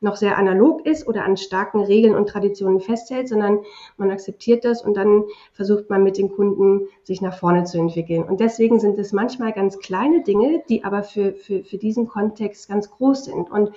[0.01, 3.59] noch sehr analog ist oder an starken Regeln und Traditionen festhält, sondern
[3.95, 8.23] man akzeptiert das und dann versucht man mit den Kunden sich nach vorne zu entwickeln.
[8.23, 12.67] Und deswegen sind es manchmal ganz kleine Dinge, die aber für, für, für diesen Kontext
[12.67, 13.51] ganz groß sind.
[13.51, 13.71] Und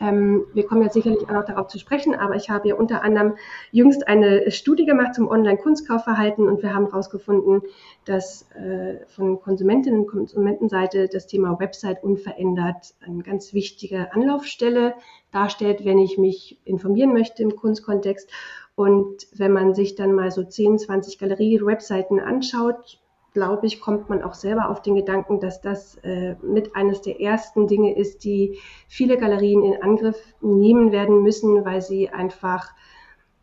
[0.00, 3.02] ähm, wir kommen jetzt sicherlich auch noch darauf zu sprechen, aber ich habe ja unter
[3.02, 3.34] anderem
[3.70, 7.62] jüngst eine Studie gemacht zum Online-Kunstkaufverhalten und wir haben herausgefunden,
[8.06, 14.94] dass äh, von Konsumentinnen und Konsumentenseite das Thema Website unverändert eine ganz wichtige Anlaufstelle
[15.32, 18.30] darstellt, wenn ich mich informieren möchte im Kunstkontext.
[18.74, 23.00] Und wenn man sich dann mal so 10, 20 Galerie-Webseiten anschaut,
[23.32, 27.20] glaube ich, kommt man auch selber auf den Gedanken, dass das äh, mit eines der
[27.20, 32.72] ersten Dinge ist, die viele Galerien in Angriff nehmen werden müssen, weil sie einfach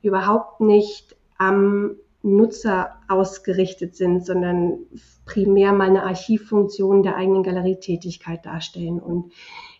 [0.01, 4.79] überhaupt nicht am Nutzer ausgerichtet sind, sondern
[5.25, 8.99] primär mal eine Archivfunktion der eigenen Galerietätigkeit darstellen.
[8.99, 9.31] Und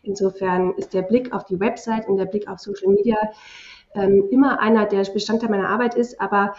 [0.03, 3.17] insofern ist der Blick auf die Website und der Blick auf Social Media
[3.97, 6.53] ähm, immer einer, der Bestandteil meiner Arbeit ist, aber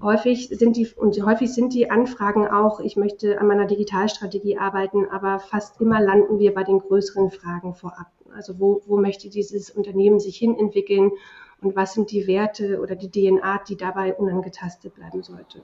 [0.00, 5.06] häufig sind die und häufig sind die Anfragen auch, ich möchte an meiner Digitalstrategie arbeiten,
[5.10, 8.06] aber fast immer landen wir bei den größeren Fragen vorab.
[8.34, 11.12] Also wo, wo möchte dieses Unternehmen sich hin entwickeln
[11.60, 15.62] und was sind die Werte oder die DNA, die dabei unangetastet bleiben sollte?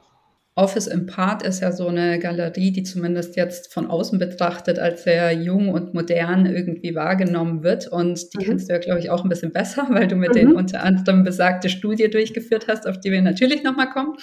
[0.61, 5.05] Office im Part ist ja so eine Galerie, die zumindest jetzt von außen betrachtet als
[5.05, 7.89] sehr jung und modern irgendwie wahrgenommen wird.
[7.89, 8.43] Und die mhm.
[8.43, 10.35] kennst du ja, glaube ich, auch ein bisschen besser, weil du mit mhm.
[10.35, 14.19] denen unter anderem besagte Studie durchgeführt hast, auf die wir natürlich nochmal kommen.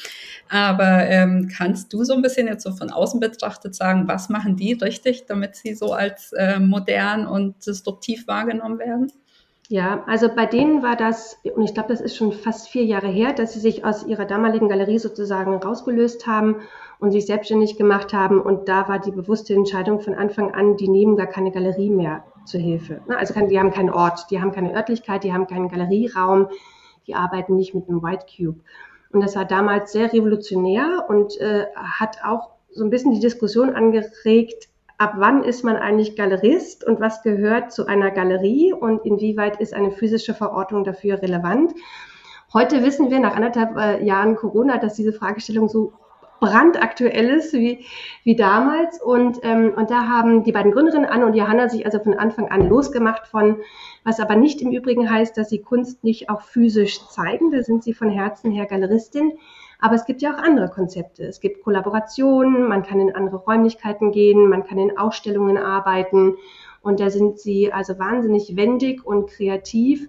[0.47, 4.55] Aber ähm, kannst du so ein bisschen jetzt so von außen betrachtet sagen, was machen
[4.55, 9.11] die richtig, damit sie so als äh, modern und disruptiv wahrgenommen werden?
[9.69, 13.07] Ja, also bei denen war das, und ich glaube, das ist schon fast vier Jahre
[13.07, 16.61] her, dass sie sich aus ihrer damaligen Galerie sozusagen rausgelöst haben
[16.99, 18.39] und sich selbstständig gemacht haben.
[18.39, 22.23] Und da war die bewusste Entscheidung von Anfang an, die nehmen gar keine Galerie mehr
[22.45, 23.01] zur Hilfe.
[23.09, 26.47] Also die haben keinen Ort, die haben keine Örtlichkeit, die haben keinen Galerieraum,
[27.05, 28.61] die arbeiten nicht mit einem White Cube.
[29.11, 33.71] Und das war damals sehr revolutionär und äh, hat auch so ein bisschen die Diskussion
[33.71, 39.59] angeregt, ab wann ist man eigentlich Galerist und was gehört zu einer Galerie und inwieweit
[39.59, 41.73] ist eine physische Verortung dafür relevant.
[42.53, 45.93] Heute wissen wir nach anderthalb äh, Jahren Corona, dass diese Fragestellung so
[46.39, 47.85] brandaktuell ist wie,
[48.23, 49.01] wie damals.
[49.01, 52.49] Und, ähm, und da haben die beiden Gründerinnen, Anne und Johanna, sich also von Anfang
[52.49, 53.57] an losgemacht von,
[54.03, 57.51] was aber nicht im Übrigen heißt, dass sie Kunst nicht auch physisch zeigen.
[57.51, 59.33] Da sind sie von Herzen her Galeristin.
[59.79, 61.23] Aber es gibt ja auch andere Konzepte.
[61.23, 66.35] Es gibt Kollaborationen, man kann in andere Räumlichkeiten gehen, man kann in Ausstellungen arbeiten.
[66.81, 70.07] Und da sind sie also wahnsinnig wendig und kreativ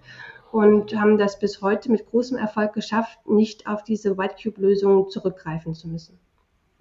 [0.53, 5.75] und haben das bis heute mit großem Erfolg geschafft, nicht auf diese White Cube-Lösung zurückgreifen
[5.75, 6.19] zu müssen.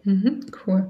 [0.04, 0.90] Mhm, cool.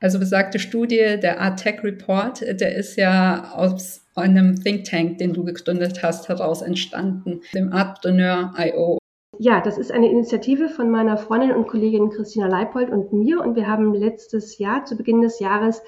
[0.00, 5.32] Also besagte Studie, der Art Tech Report, der ist ja aus einem Think Tank, den
[5.32, 8.98] du gegründet hast, heraus entstanden, dem Artpreneur.io.
[9.38, 13.40] Ja, das ist eine Initiative von meiner Freundin und Kollegin Christina Leipold und mir.
[13.40, 15.82] Und wir haben letztes Jahr, zu Beginn des Jahres,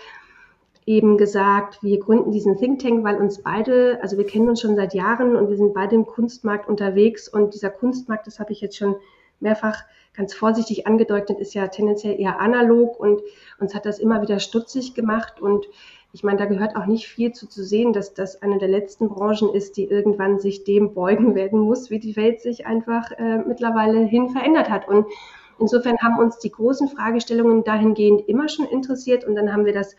[0.85, 4.77] eben gesagt, wir gründen diesen Think Tank, weil uns beide, also wir kennen uns schon
[4.77, 7.29] seit Jahren und wir sind beide im Kunstmarkt unterwegs.
[7.29, 8.97] Und dieser Kunstmarkt, das habe ich jetzt schon
[9.41, 9.85] mehrfach
[10.15, 13.23] ganz vorsichtig angedeutet, ist ja tendenziell eher analog und
[13.61, 15.41] uns hat das immer wieder stutzig gemacht.
[15.41, 15.67] Und
[16.19, 19.09] ich meine, da gehört auch nicht viel zu, zu sehen, dass das eine der letzten
[19.09, 23.39] Branchen ist, die irgendwann sich dem beugen werden muss, wie die Welt sich einfach äh,
[23.47, 24.89] mittlerweile hin verändert hat.
[24.89, 25.07] Und
[25.61, 29.95] insofern haben uns die großen Fragestellungen dahingehend immer schon interessiert und dann haben wir das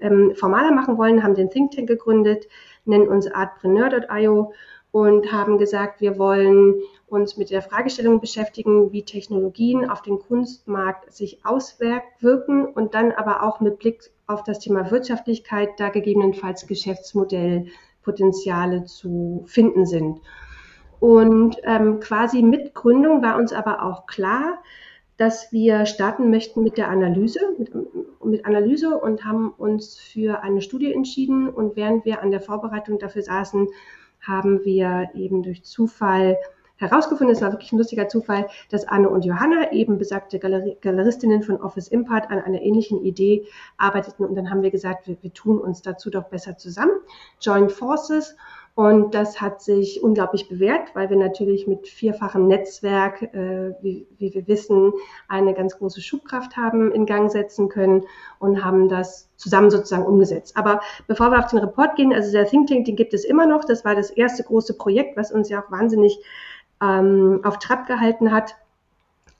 [0.00, 2.48] ähm, formaler machen wollen, haben den Think Tank gegründet,
[2.84, 4.52] nennen uns artpreneur.io
[4.92, 6.76] und haben gesagt, wir wollen
[7.06, 13.42] uns mit der Fragestellung beschäftigen, wie Technologien auf den Kunstmarkt sich auswirken und dann aber
[13.42, 20.20] auch mit Blick auf das Thema Wirtschaftlichkeit da gegebenenfalls Geschäftsmodellpotenziale zu finden sind.
[21.00, 24.62] Und ähm, quasi mit Gründung war uns aber auch klar,
[25.16, 27.70] dass wir starten möchten mit der Analyse, mit,
[28.24, 31.50] mit, Analyse und haben uns für eine Studie entschieden.
[31.50, 33.68] Und während wir an der Vorbereitung dafür saßen,
[34.20, 36.36] haben wir eben durch Zufall
[36.80, 41.42] herausgefunden, es war wirklich ein lustiger Zufall, dass Anne und Johanna, eben besagte Galer Galeristinnen
[41.42, 44.24] von Office Impart, an einer ähnlichen Idee arbeiteten.
[44.24, 46.92] Und dann haben wir gesagt, wir, wir tun uns dazu doch besser zusammen,
[47.40, 48.34] Joint Forces.
[48.80, 54.32] Und das hat sich unglaublich bewährt, weil wir natürlich mit vierfachem Netzwerk, äh, wie, wie,
[54.32, 54.94] wir wissen,
[55.28, 58.06] eine ganz große Schubkraft haben in Gang setzen können
[58.38, 60.56] und haben das zusammen sozusagen umgesetzt.
[60.56, 63.44] Aber bevor wir auf den Report gehen, also der Think Tank, den gibt es immer
[63.44, 63.66] noch.
[63.66, 66.18] Das war das erste große Projekt, was uns ja auch wahnsinnig
[66.80, 68.56] ähm, auf Trab gehalten hat.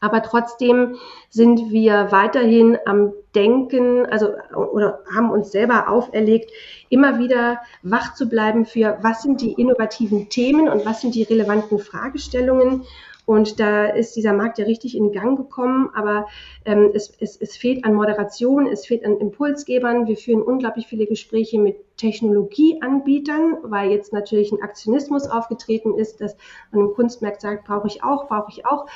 [0.00, 0.96] Aber trotzdem
[1.28, 6.50] sind wir weiterhin am Denken, also oder haben uns selber auferlegt,
[6.88, 11.22] immer wieder wach zu bleiben für, was sind die innovativen Themen und was sind die
[11.22, 12.84] relevanten Fragestellungen
[13.30, 16.26] und da ist dieser Markt ja richtig in Gang gekommen, aber
[16.64, 20.08] ähm, es, es, es fehlt an Moderation, es fehlt an Impulsgebern.
[20.08, 26.36] Wir führen unglaublich viele Gespräche mit Technologieanbietern, weil jetzt natürlich ein Aktionismus aufgetreten ist, dass
[26.72, 28.86] man im Kunstmarkt sagt, brauche ich auch, brauche ich auch.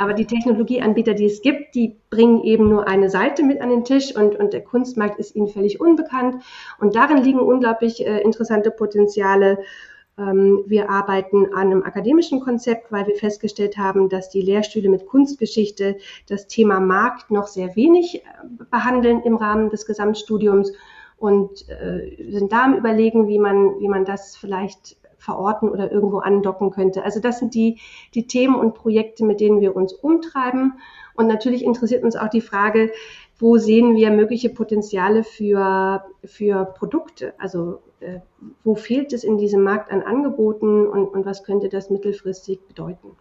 [0.00, 3.84] Aber die Technologieanbieter, die es gibt, die bringen eben nur eine Seite mit an den
[3.84, 6.42] Tisch und, und der Kunstmarkt ist ihnen völlig unbekannt.
[6.78, 9.58] Und darin liegen unglaublich äh, interessante Potenziale
[10.16, 15.04] ähm, wir arbeiten an einem akademischen Konzept, weil wir festgestellt haben, dass die Lehrstühle mit
[15.04, 18.28] Kunstgeschichte das Thema Markt noch sehr wenig äh,
[18.70, 20.72] behandeln im Rahmen des Gesamtstudiums
[21.18, 26.18] und äh, sind da am Überlegen, wie man, wie man das vielleicht verorten oder irgendwo
[26.18, 27.04] andocken könnte.
[27.04, 27.78] Also das sind die,
[28.14, 30.78] die Themen und Projekte, mit denen wir uns umtreiben.
[31.14, 32.90] Und natürlich interessiert uns auch die Frage,
[33.38, 37.34] wo sehen wir mögliche Potenziale für, für Produkte?
[37.38, 38.20] Also äh,
[38.64, 43.16] wo fehlt es in diesem Markt an Angeboten und, und was könnte das mittelfristig bedeuten?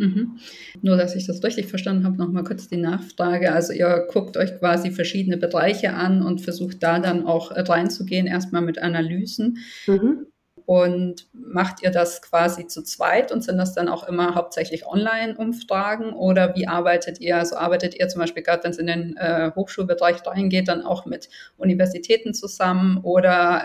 [0.00, 0.38] Mhm.
[0.80, 3.52] Nur, dass ich das richtig verstanden habe, nochmal kurz die Nachfrage.
[3.52, 8.62] Also ihr guckt euch quasi verschiedene Bereiche an und versucht da dann auch reinzugehen, erstmal
[8.62, 9.58] mit Analysen.
[9.86, 10.26] Mhm.
[10.70, 16.12] Und macht ihr das quasi zu zweit und sind das dann auch immer hauptsächlich Online-Umfragen
[16.12, 17.38] oder wie arbeitet ihr?
[17.38, 21.06] Also arbeitet ihr zum Beispiel gerade, wenn es in den äh, Hochschulbereich reingeht, dann auch
[21.06, 23.64] mit Universitäten zusammen oder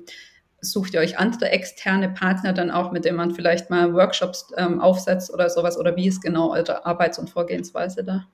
[0.61, 4.81] sucht ihr euch andere externe Partner dann auch, mit denen man vielleicht mal Workshops ähm,
[4.81, 5.77] aufsetzt oder sowas?
[5.77, 8.25] Oder wie ist genau eure Arbeits- und Vorgehensweise da?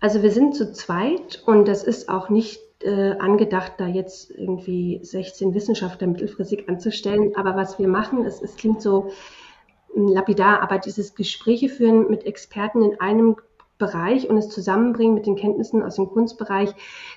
[0.00, 5.00] Also wir sind zu zweit und das ist auch nicht äh, angedacht, da jetzt irgendwie
[5.02, 7.32] 16 Wissenschaftler mittelfristig anzustellen.
[7.36, 9.10] Aber was wir machen, es, es klingt so
[9.94, 13.36] lapidar, aber dieses Gespräche führen mit Experten in einem
[13.78, 16.70] Bereich und es zusammenbringen mit den Kenntnissen aus dem Kunstbereich,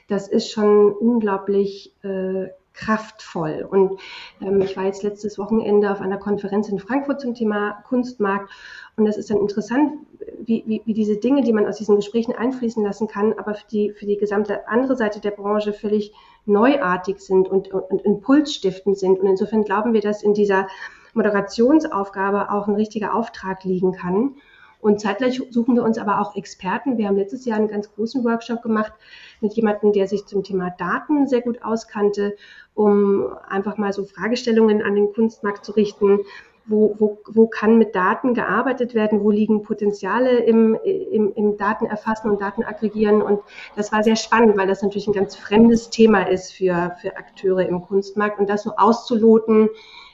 [0.08, 3.67] das ist schon unglaublich äh, kraftvoll.
[3.69, 3.99] Und
[4.41, 8.49] ähm, ich war jetzt letztes Wochenende auf einer Konferenz in Frankfurt zum Thema Kunstmarkt
[8.95, 9.93] und es ist dann interessant,
[10.39, 13.67] wie, wie, wie diese Dinge, die man aus diesen Gesprächen einfließen lassen kann, aber für
[13.67, 16.13] die, für die gesamte andere Seite der Branche völlig
[16.45, 19.19] neuartig sind und, und, und impulsstiftend sind.
[19.19, 20.67] Und insofern glauben wir, dass in dieser
[21.13, 24.36] Moderationsaufgabe auch ein richtiger Auftrag liegen kann.
[24.84, 26.98] Und zeitgleich suchen wir uns aber auch Experten.
[26.98, 28.91] Wir haben letztes Jahr einen ganz großen Workshop gemacht
[29.39, 32.36] mit jemandem, der sich zum Thema Daten sehr gut auskannte,
[32.74, 36.19] um einfach mal so Fragestellungen an den Kunstmarkt zu richten.
[36.65, 42.32] Wo, wo, wo kann mit Daten gearbeitet werden, wo liegen Potenziale im, im, im Datenerfassen
[42.32, 43.22] und Datenaggregieren.
[43.22, 43.41] Und
[43.76, 47.67] das war sehr spannend, weil das natürlich ein ganz fremdes Thema ist für, für Akteure
[47.67, 48.39] im Kunstmarkt.
[48.39, 49.69] Und das so auszuloten,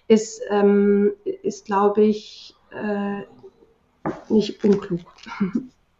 [0.08, 3.21] ist, ähm, ist glaube ich, äh,
[4.29, 5.01] nicht unklug.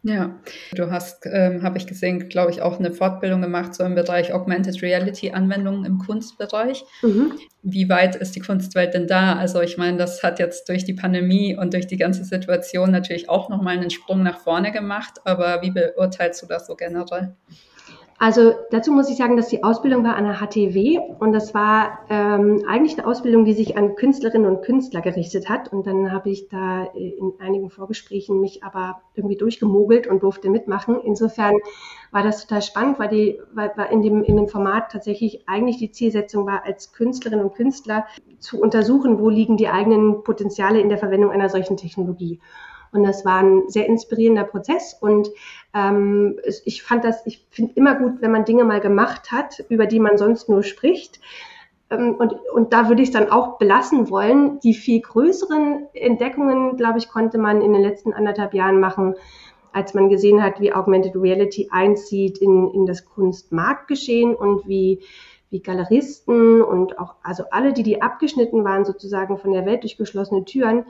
[0.02, 0.34] Ja,
[0.72, 4.32] du hast, ähm, habe ich gesehen, glaube ich, auch eine Fortbildung gemacht so im Bereich
[4.32, 6.84] Augmented Reality Anwendungen im Kunstbereich.
[7.02, 7.32] Mhm.
[7.62, 9.34] Wie weit ist die Kunstwelt denn da?
[9.34, 13.28] Also ich meine, das hat jetzt durch die Pandemie und durch die ganze Situation natürlich
[13.28, 15.20] auch nochmal einen Sprung nach vorne gemacht.
[15.24, 17.34] Aber wie beurteilst du das so generell?
[18.22, 22.00] Also dazu muss ich sagen, dass die Ausbildung war an der HTW und das war
[22.10, 25.72] ähm, eigentlich eine Ausbildung, die sich an Künstlerinnen und Künstler gerichtet hat.
[25.72, 31.00] Und dann habe ich da in einigen Vorgesprächen mich aber irgendwie durchgemogelt und durfte mitmachen.
[31.02, 31.54] Insofern
[32.10, 35.78] war das total spannend, weil, die, weil, weil in, dem, in dem Format tatsächlich eigentlich
[35.78, 38.04] die Zielsetzung war, als Künstlerinnen und Künstler
[38.38, 42.38] zu untersuchen, wo liegen die eigenen Potenziale in der Verwendung einer solchen Technologie.
[42.92, 44.96] Und das war ein sehr inspirierender Prozess.
[45.00, 45.30] Und
[45.74, 49.86] Ähm, ich fand das, ich finde immer gut, wenn man Dinge mal gemacht hat, über
[49.86, 51.20] die man sonst nur spricht.
[51.90, 54.60] Ähm, und, und da würde ich es dann auch belassen wollen.
[54.60, 59.14] Die viel größeren Entdeckungen, glaube ich, konnte man in den letzten anderthalb Jahren machen,
[59.72, 65.00] als man gesehen hat, wie Augmented Reality einzieht in, in das Kunstmarktgeschehen und wie,
[65.50, 69.96] wie Galeristen und auch, also alle, die, die abgeschnitten waren, sozusagen von der Welt durch
[69.96, 70.86] geschlossene Türen,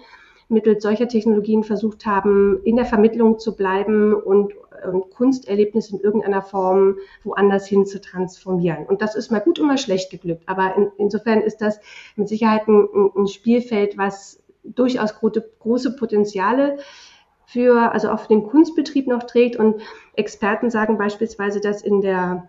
[0.51, 4.53] mittels solcher Technologien versucht haben, in der Vermittlung zu bleiben und,
[4.91, 8.87] und Kunsterlebnis in irgendeiner Form woanders hin zu transformieren.
[8.87, 10.43] Und das ist mal gut und mal schlecht geglückt.
[10.47, 11.81] Aber in, insofern ist das
[12.17, 16.79] mit Sicherheit ein, ein Spielfeld, was durchaus große, große Potenziale
[17.47, 19.57] für, also auch für den Kunstbetrieb noch trägt.
[19.57, 19.81] Und
[20.15, 22.49] Experten sagen beispielsweise, dass in der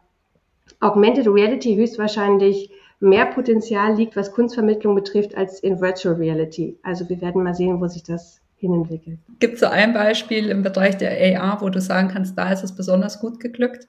[0.79, 2.71] Augmented Reality höchstwahrscheinlich
[3.01, 6.77] mehr Potenzial liegt, was Kunstvermittlung betrifft, als in Virtual Reality.
[6.83, 9.19] Also wir werden mal sehen, wo sich das hinentwickelt.
[9.39, 12.63] Gibt es so ein Beispiel im Bereich der AR, wo du sagen kannst, da ist
[12.63, 13.87] es besonders gut geglückt?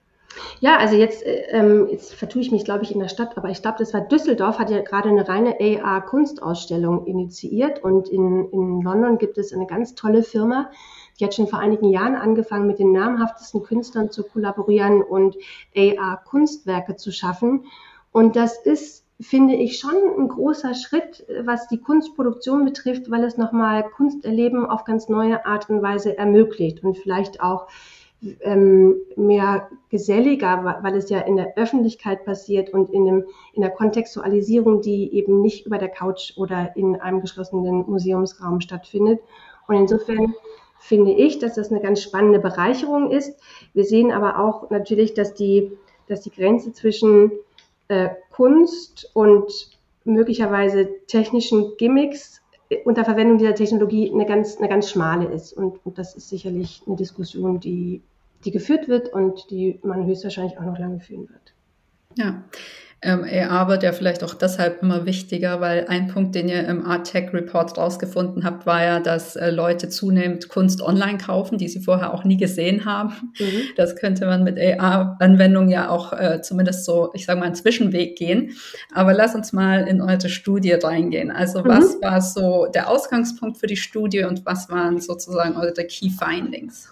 [0.61, 3.61] Ja, also jetzt, ähm, jetzt vertue ich mich, glaube ich, in der Stadt, aber ich
[3.61, 9.19] glaube, das war Düsseldorf, hat ja gerade eine reine AR-Kunstausstellung initiiert und in, in London
[9.19, 10.71] gibt es eine ganz tolle Firma,
[11.21, 15.37] die hat schon vor einigen Jahren angefangen, mit den namhaftesten Künstlern zu kollaborieren und
[15.77, 17.67] AR-Kunstwerke zu schaffen.
[18.11, 23.37] Und das ist, finde ich, schon ein großer Schritt, was die Kunstproduktion betrifft, weil es
[23.37, 27.69] nochmal Kunsterleben auf ganz neue Art und Weise ermöglicht und vielleicht auch
[28.41, 33.71] ähm, mehr geselliger, weil es ja in der Öffentlichkeit passiert und in, dem, in der
[33.71, 39.21] Kontextualisierung, die eben nicht über der Couch oder in einem geschlossenen Museumsraum stattfindet.
[39.67, 40.35] Und insofern
[40.79, 43.41] finde ich, dass das eine ganz spannende Bereicherung ist.
[43.73, 45.73] Wir sehen aber auch natürlich, dass die,
[46.09, 47.33] dass die Grenze zwischen
[47.89, 49.53] äh, Kunst und
[50.05, 52.41] möglicherweise technischen Gimmicks
[52.85, 55.53] unter Verwendung dieser Technologie eine ganz, eine ganz schmale ist.
[55.53, 58.03] Und, und das ist sicherlich eine Diskussion, die,
[58.45, 61.55] die geführt wird und die man höchstwahrscheinlich auch noch lange führen wird.
[62.17, 62.45] Ja,
[63.05, 66.87] ähm, AR wird ja vielleicht auch deshalb immer wichtiger, weil ein Punkt, den ihr im
[66.87, 71.69] Art Tech Report rausgefunden habt, war ja, dass äh, Leute zunehmend Kunst online kaufen, die
[71.69, 73.33] sie vorher auch nie gesehen haben.
[73.41, 73.63] Mhm.
[73.77, 78.17] Das könnte man mit AR-Anwendungen ja auch äh, zumindest so, ich sage mal, einen Zwischenweg
[78.17, 78.53] gehen.
[78.95, 81.33] Aber lass uns mal in eure Studie reingehen.
[81.33, 81.69] Also mhm.
[81.69, 86.89] was war so der Ausgangspunkt für die Studie und was waren sozusagen eure Key Findings?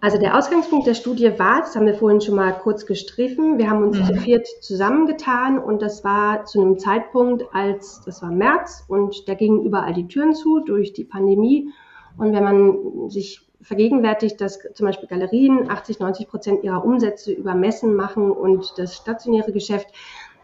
[0.00, 3.70] Also der Ausgangspunkt der Studie war, das haben wir vorhin schon mal kurz gestriffen, wir
[3.70, 4.04] haben uns mhm.
[4.04, 9.34] zu viert zusammengetan und das war zu einem Zeitpunkt, als, das war März und da
[9.34, 11.70] gingen überall die Türen zu durch die Pandemie.
[12.18, 17.54] Und wenn man sich vergegenwärtigt, dass zum Beispiel Galerien 80, 90 Prozent ihrer Umsätze über
[17.54, 19.88] Messen machen und das stationäre Geschäft,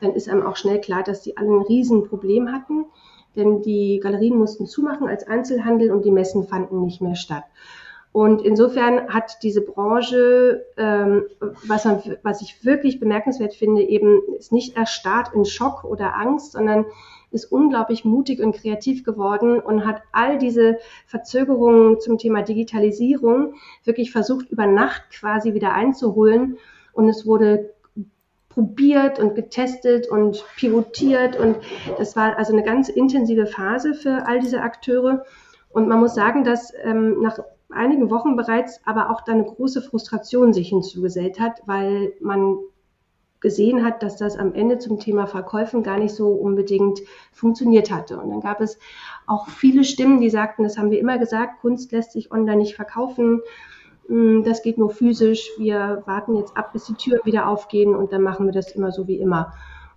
[0.00, 2.86] dann ist einem auch schnell klar, dass die alle ein Riesenproblem hatten.
[3.36, 7.44] Denn die Galerien mussten zumachen als Einzelhandel und die Messen fanden nicht mehr statt.
[8.12, 11.24] Und insofern hat diese Branche, ähm,
[11.66, 16.52] was, man, was ich wirklich bemerkenswert finde, eben ist nicht erstarrt in Schock oder Angst,
[16.52, 16.84] sondern
[17.30, 23.54] ist unglaublich mutig und kreativ geworden und hat all diese Verzögerungen zum Thema Digitalisierung
[23.84, 26.58] wirklich versucht, über Nacht quasi wieder einzuholen.
[26.92, 27.72] Und es wurde
[28.50, 31.38] probiert und getestet und pivotiert.
[31.38, 31.56] Und
[31.96, 35.24] das war also eine ganz intensive Phase für all diese Akteure.
[35.70, 37.38] Und man muss sagen, dass ähm, nach
[37.72, 42.58] einigen Wochen bereits aber auch da eine große Frustration sich hinzugesellt hat, weil man
[43.40, 47.00] gesehen hat, dass das am Ende zum Thema Verkäufen gar nicht so unbedingt
[47.32, 48.18] funktioniert hatte.
[48.18, 48.78] Und dann gab es
[49.26, 52.76] auch viele Stimmen, die sagten, das haben wir immer gesagt, Kunst lässt sich online nicht
[52.76, 53.40] verkaufen,
[54.06, 58.12] hm, das geht nur physisch, wir warten jetzt ab, bis die Türen wieder aufgehen und
[58.12, 59.52] dann machen wir das immer so wie immer.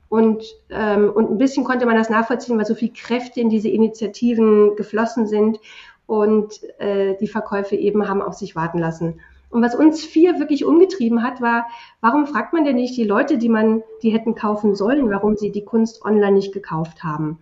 [0.09, 3.69] Und, ähm, und ein bisschen konnte man das nachvollziehen, weil so viel Kräfte in diese
[3.69, 5.59] Initiativen geflossen sind
[6.07, 9.19] und äh, die Verkäufe eben haben auf sich warten lassen.
[9.49, 11.67] Und was uns vier wirklich umgetrieben hat, war,
[12.01, 15.51] warum fragt man denn nicht die Leute, die man, die hätten kaufen sollen, warum sie
[15.51, 17.39] die Kunst online nicht gekauft haben?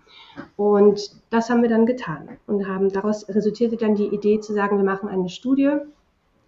[0.55, 4.77] Und das haben wir dann getan und haben daraus resultierte dann die Idee zu sagen,
[4.77, 5.71] wir machen eine Studie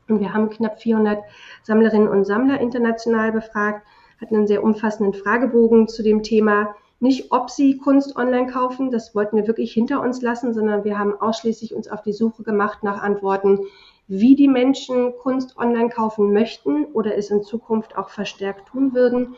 [0.08, 1.24] und wir haben knapp 400
[1.64, 3.88] Sammlerinnen und Sammler international befragt,
[4.22, 6.76] hatten einen sehr umfassenden Fragebogen zu dem Thema,
[7.06, 10.98] nicht, ob sie Kunst online kaufen, das wollten wir wirklich hinter uns lassen, sondern wir
[10.98, 13.60] haben ausschließlich uns auf die Suche gemacht nach Antworten,
[14.08, 19.36] wie die Menschen Kunst online kaufen möchten oder es in Zukunft auch verstärkt tun würden.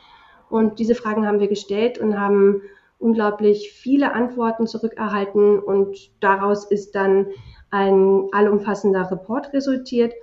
[0.49, 2.61] Und diese Fragen haben wir gestellt und haben
[2.99, 7.27] unglaublich viele Antworten zurückerhalten und daraus ist dann
[7.69, 10.13] ein allumfassender Report resultiert.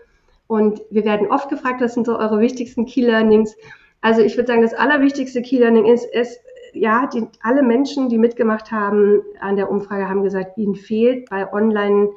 [0.46, 3.54] Und wir werden oft gefragt, was sind so eure wichtigsten Key Learnings?
[4.00, 6.38] Also ich würde sagen, das allerwichtigste Key Learning ist, es
[6.74, 11.52] ja, die, alle Menschen, die mitgemacht haben an der Umfrage, haben gesagt, ihnen fehlt bei
[11.52, 12.10] Online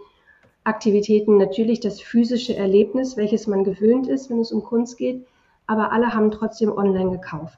[0.64, 5.26] Aktivitäten natürlich das physische Erlebnis, welches man gewöhnt ist, wenn es um Kunst geht,
[5.66, 7.58] aber alle haben trotzdem online gekauft.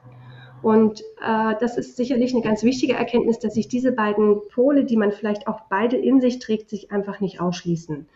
[0.62, 4.96] Und äh, das ist sicherlich eine ganz wichtige Erkenntnis, dass sich diese beiden Pole, die
[4.96, 8.06] man vielleicht auch beide in sich trägt, sich einfach nicht ausschließen.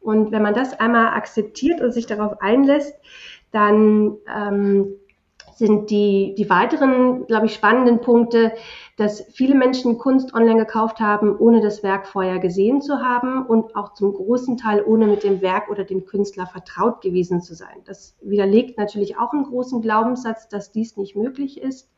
[0.00, 2.94] Und wenn man das einmal akzeptiert und sich darauf einlässt,
[3.50, 4.92] dann ähm,
[5.58, 8.52] sind die, die weiteren, glaube ich, spannenden Punkte,
[8.96, 13.74] dass viele Menschen Kunst online gekauft haben, ohne das Werk vorher gesehen zu haben und
[13.74, 17.82] auch zum großen Teil ohne mit dem Werk oder dem Künstler vertraut gewesen zu sein.
[17.86, 21.90] Das widerlegt natürlich auch einen großen Glaubenssatz, dass dies nicht möglich ist.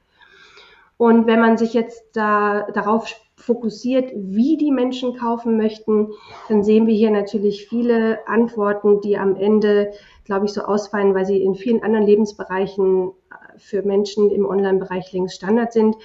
[0.96, 6.08] Und wenn man sich jetzt da, darauf fokussiert, wie die Menschen kaufen möchten,
[6.48, 9.92] dann sehen wir hier natürlich viele Antworten, die am Ende,
[10.24, 13.12] glaube ich, so ausfallen, weil sie in vielen anderen Lebensbereichen
[13.60, 15.96] für Menschen im Online-Bereich längst Standard sind.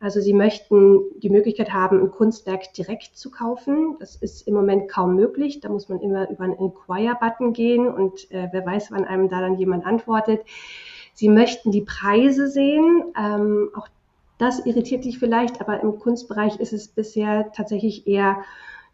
[0.00, 3.96] Also sie möchten die Möglichkeit haben, ein Kunstwerk direkt zu kaufen.
[3.98, 5.60] Das ist im Moment kaum möglich.
[5.60, 9.40] Da muss man immer über einen Inquire-Button gehen und äh, wer weiß, wann einem da
[9.40, 10.42] dann jemand antwortet.
[11.14, 13.12] Sie möchten die Preise sehen.
[13.18, 13.88] Ähm, auch
[14.38, 18.44] das irritiert dich vielleicht, aber im Kunstbereich ist es bisher tatsächlich eher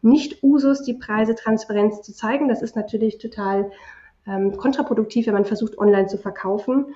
[0.00, 2.48] nicht Usus, die Preise transparent zu zeigen.
[2.48, 3.70] Das ist natürlich total
[4.26, 6.94] ähm, kontraproduktiv, wenn man versucht, online zu verkaufen.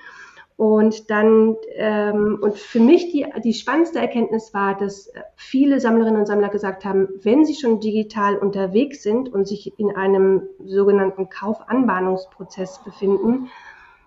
[0.59, 6.25] Und dann, ähm, und für mich die, die spannendste Erkenntnis war, dass viele Sammlerinnen und
[6.25, 12.83] Sammler gesagt haben, wenn sie schon digital unterwegs sind und sich in einem sogenannten Kaufanbahnungsprozess
[12.83, 13.47] befinden,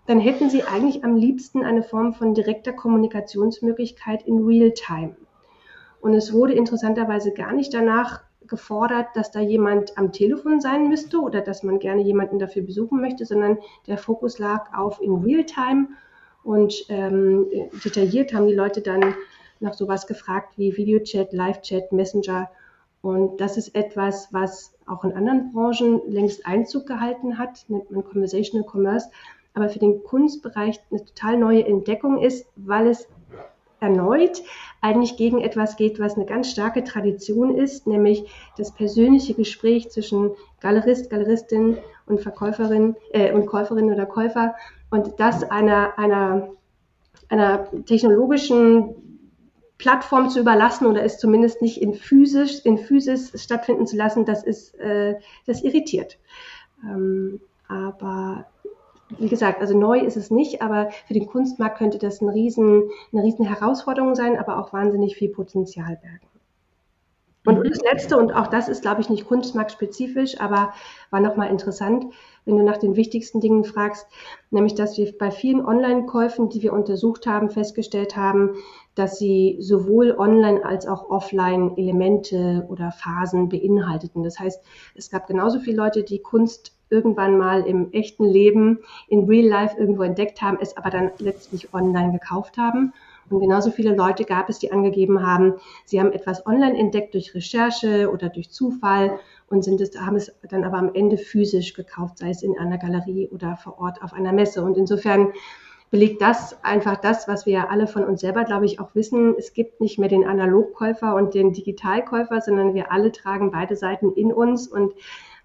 [0.07, 5.17] dann hätten sie eigentlich am liebsten eine Form von direkter Kommunikationsmöglichkeit in Realtime.
[6.03, 11.19] Und es wurde interessanterweise gar nicht danach gefordert, dass da jemand am Telefon sein müsste
[11.19, 15.89] oder dass man gerne jemanden dafür besuchen möchte, sondern der Fokus lag auf in Realtime
[16.45, 17.47] und ähm,
[17.85, 19.15] detailliert haben die Leute dann
[19.61, 22.51] nach sowas gefragt wie Videochat, Live-Chat, Messenger.
[23.01, 28.05] Und das ist etwas, was auch in anderen Branchen längst Einzug gehalten hat, nennt man
[28.05, 29.09] Conversational Commerce,
[29.55, 33.09] aber für den Kunstbereich eine total neue Entdeckung ist, weil es
[33.81, 34.43] erneut
[34.81, 38.25] eigentlich gegen etwas geht, was eine ganz starke Tradition ist, nämlich
[38.57, 40.31] das persönliche Gespräch zwischen
[40.61, 44.55] Galerist, Galeristin und Verkäuferin äh, und Käuferin oder Käufer
[44.93, 46.51] und das einer, einer,
[47.31, 48.95] einer technologischen
[49.79, 54.45] Plattform zu überlassen oder es zumindest nicht in physisch, in physisch stattfinden zu lassen, das
[54.45, 55.17] ist, äh,
[55.47, 56.19] das irritiert.
[56.85, 58.45] Ähm, aber
[59.19, 62.91] wie gesagt, also neu ist es nicht, aber für den Kunstmarkt könnte das ein riesen,
[63.13, 66.32] eine riesen Herausforderung sein, aber auch wahnsinnig viel Potenzial bergen.
[67.45, 67.65] Und mhm.
[67.65, 70.73] das Letzte, und auch das ist, glaube ich, nicht kunstmarktspezifisch, aber
[71.11, 72.07] war nochmal interessant,
[72.45, 74.07] wenn du nach den wichtigsten Dingen fragst,
[74.51, 78.57] nämlich, dass wir bei vielen Online-Käufen, die wir untersucht haben, festgestellt haben,
[78.95, 84.23] dass sie sowohl online als auch offline Elemente oder Phasen beinhalteten.
[84.23, 84.63] Das heißt,
[84.95, 89.79] es gab genauso viele Leute, die Kunst irgendwann mal im echten Leben in Real Life
[89.79, 92.93] irgendwo entdeckt haben, es aber dann letztlich online gekauft haben.
[93.31, 95.55] Und genauso viele Leute gab es, die angegeben haben,
[95.85, 99.19] sie haben etwas online entdeckt durch Recherche oder durch Zufall
[99.49, 102.79] und sind es, haben es dann aber am Ende physisch gekauft, sei es in einer
[102.79, 104.63] Galerie oder vor Ort auf einer Messe.
[104.63, 105.33] Und insofern
[105.93, 109.35] belegt das einfach das, was wir ja alle von uns selber, glaube ich, auch wissen.
[109.37, 114.11] Es gibt nicht mehr den Analogkäufer und den Digitalkäufer, sondern wir alle tragen beide Seiten
[114.13, 114.95] in uns und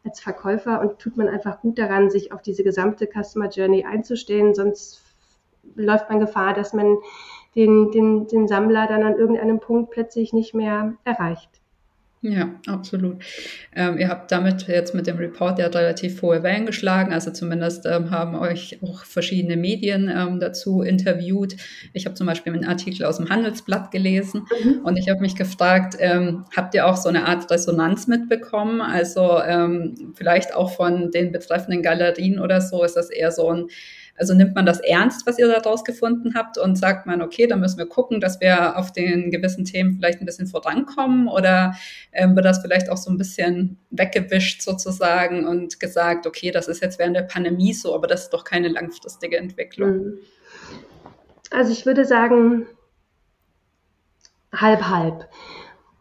[0.05, 4.55] als Verkäufer und tut man einfach gut daran, sich auf diese gesamte Customer Journey einzustellen,
[4.55, 5.01] sonst
[5.75, 6.97] läuft man Gefahr, dass man
[7.57, 11.49] den, den, den Sammler dann an irgendeinem Punkt plötzlich nicht mehr erreicht.
[12.21, 13.23] Ja, absolut.
[13.75, 17.13] Ähm, ihr habt damit jetzt mit dem Report ja relativ hohe Wellen geschlagen.
[17.13, 21.55] Also zumindest ähm, haben euch auch verschiedene Medien ähm, dazu interviewt.
[21.93, 24.81] Ich habe zum Beispiel einen Artikel aus dem Handelsblatt gelesen mhm.
[24.83, 28.81] und ich habe mich gefragt, ähm, habt ihr auch so eine Art Resonanz mitbekommen?
[28.81, 33.67] Also ähm, vielleicht auch von den betreffenden Galerien oder so ist das eher so ein
[34.17, 37.55] also nimmt man das ernst, was ihr daraus gefunden habt und sagt man, okay, da
[37.55, 41.75] müssen wir gucken, dass wir auf den gewissen Themen vielleicht ein bisschen vorankommen oder
[42.11, 46.81] ähm, wird das vielleicht auch so ein bisschen weggewischt sozusagen und gesagt, okay, das ist
[46.81, 49.91] jetzt während der Pandemie so, aber das ist doch keine langfristige Entwicklung.
[49.91, 50.17] Mhm.
[51.51, 52.65] Also ich würde sagen,
[54.53, 55.29] halb, halb.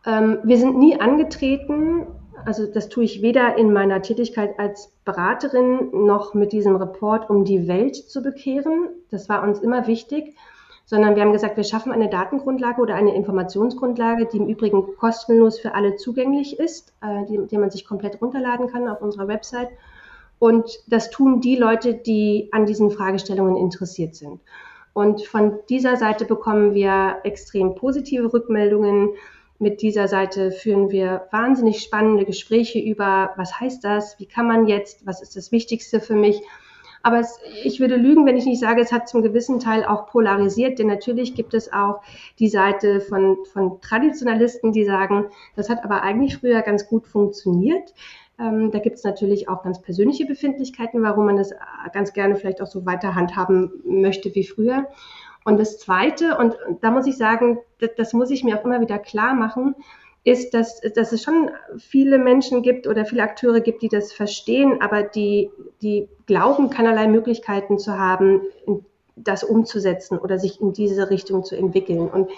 [0.06, 2.06] Ähm, wir sind nie angetreten,
[2.44, 7.44] also das tue ich weder in meiner Tätigkeit als Beraterin noch mit diesem Report, um
[7.44, 8.88] die Welt zu bekehren.
[9.10, 10.36] Das war uns immer wichtig,
[10.84, 15.58] sondern wir haben gesagt, wir schaffen eine Datengrundlage oder eine Informationsgrundlage, die im Übrigen kostenlos
[15.58, 19.70] für alle zugänglich ist, äh, die, die man sich komplett runterladen kann auf unserer Website.
[20.38, 24.40] Und das tun die Leute, die an diesen Fragestellungen interessiert sind.
[24.92, 29.10] Und von dieser Seite bekommen wir extrem positive Rückmeldungen
[29.58, 34.66] Mit dieser Seite führen wir wahnsinnig spannende Gespräche über, was heißt das, wie kann man
[34.66, 36.42] jetzt, was ist das Wichtigste für mich.
[37.02, 40.08] Aber es, ich würde lügen, wenn ich nicht sage, es hat zum gewissen Teil auch
[40.08, 42.02] polarisiert, denn natürlich gibt es auch
[42.40, 47.94] die Seite von, von Traditionalisten, die sagen, das hat aber eigentlich früher ganz gut funktioniert.
[48.38, 51.52] Ähm, da gibt es natürlich auch ganz persönliche Befindlichkeiten, warum man das
[51.92, 54.88] ganz gerne vielleicht auch so weiter handhaben möchte wie früher.
[55.46, 58.80] Und das Zweite, und da muss ich sagen, das, das muss ich mir auch immer
[58.80, 59.74] wieder klar machen,
[60.24, 64.82] ist, dass, dass es schon viele Menschen gibt oder viele Akteure gibt, die das verstehen,
[64.82, 65.50] aber die,
[65.82, 68.40] die glauben, keinerlei Möglichkeiten zu haben,
[69.14, 72.08] das umzusetzen oder sich in diese Richtung zu entwickeln.
[72.08, 72.28] Und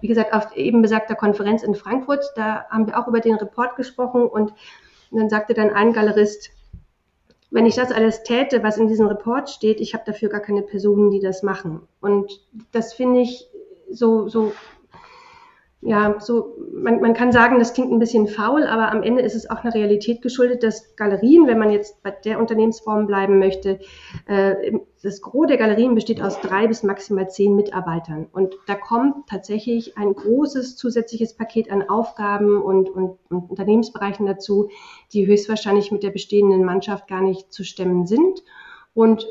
[0.00, 3.76] wie gesagt, auf eben besagter Konferenz in Frankfurt, da haben wir auch über den Report
[3.76, 4.52] gesprochen und
[5.10, 6.50] und dann sagte dann ein Galerist,
[7.50, 10.62] wenn ich das alles täte, was in diesem Report steht, ich habe dafür gar keine
[10.62, 11.80] Personen, die das machen.
[12.00, 12.30] Und
[12.72, 13.48] das finde ich
[13.90, 14.52] so, so
[15.82, 19.34] ja, so, man, man kann sagen, das klingt ein bisschen faul, aber am Ende ist
[19.34, 23.80] es auch eine Realität geschuldet, dass Galerien, wenn man jetzt bei der Unternehmensform bleiben möchte,
[24.26, 28.26] äh, das Gros der Galerien besteht aus drei bis maximal zehn Mitarbeitern.
[28.30, 34.68] Und da kommt tatsächlich ein großes zusätzliches Paket an Aufgaben und, und, und Unternehmensbereichen dazu,
[35.14, 38.42] die höchstwahrscheinlich mit der bestehenden Mannschaft gar nicht zu stemmen sind.
[39.00, 39.26] Und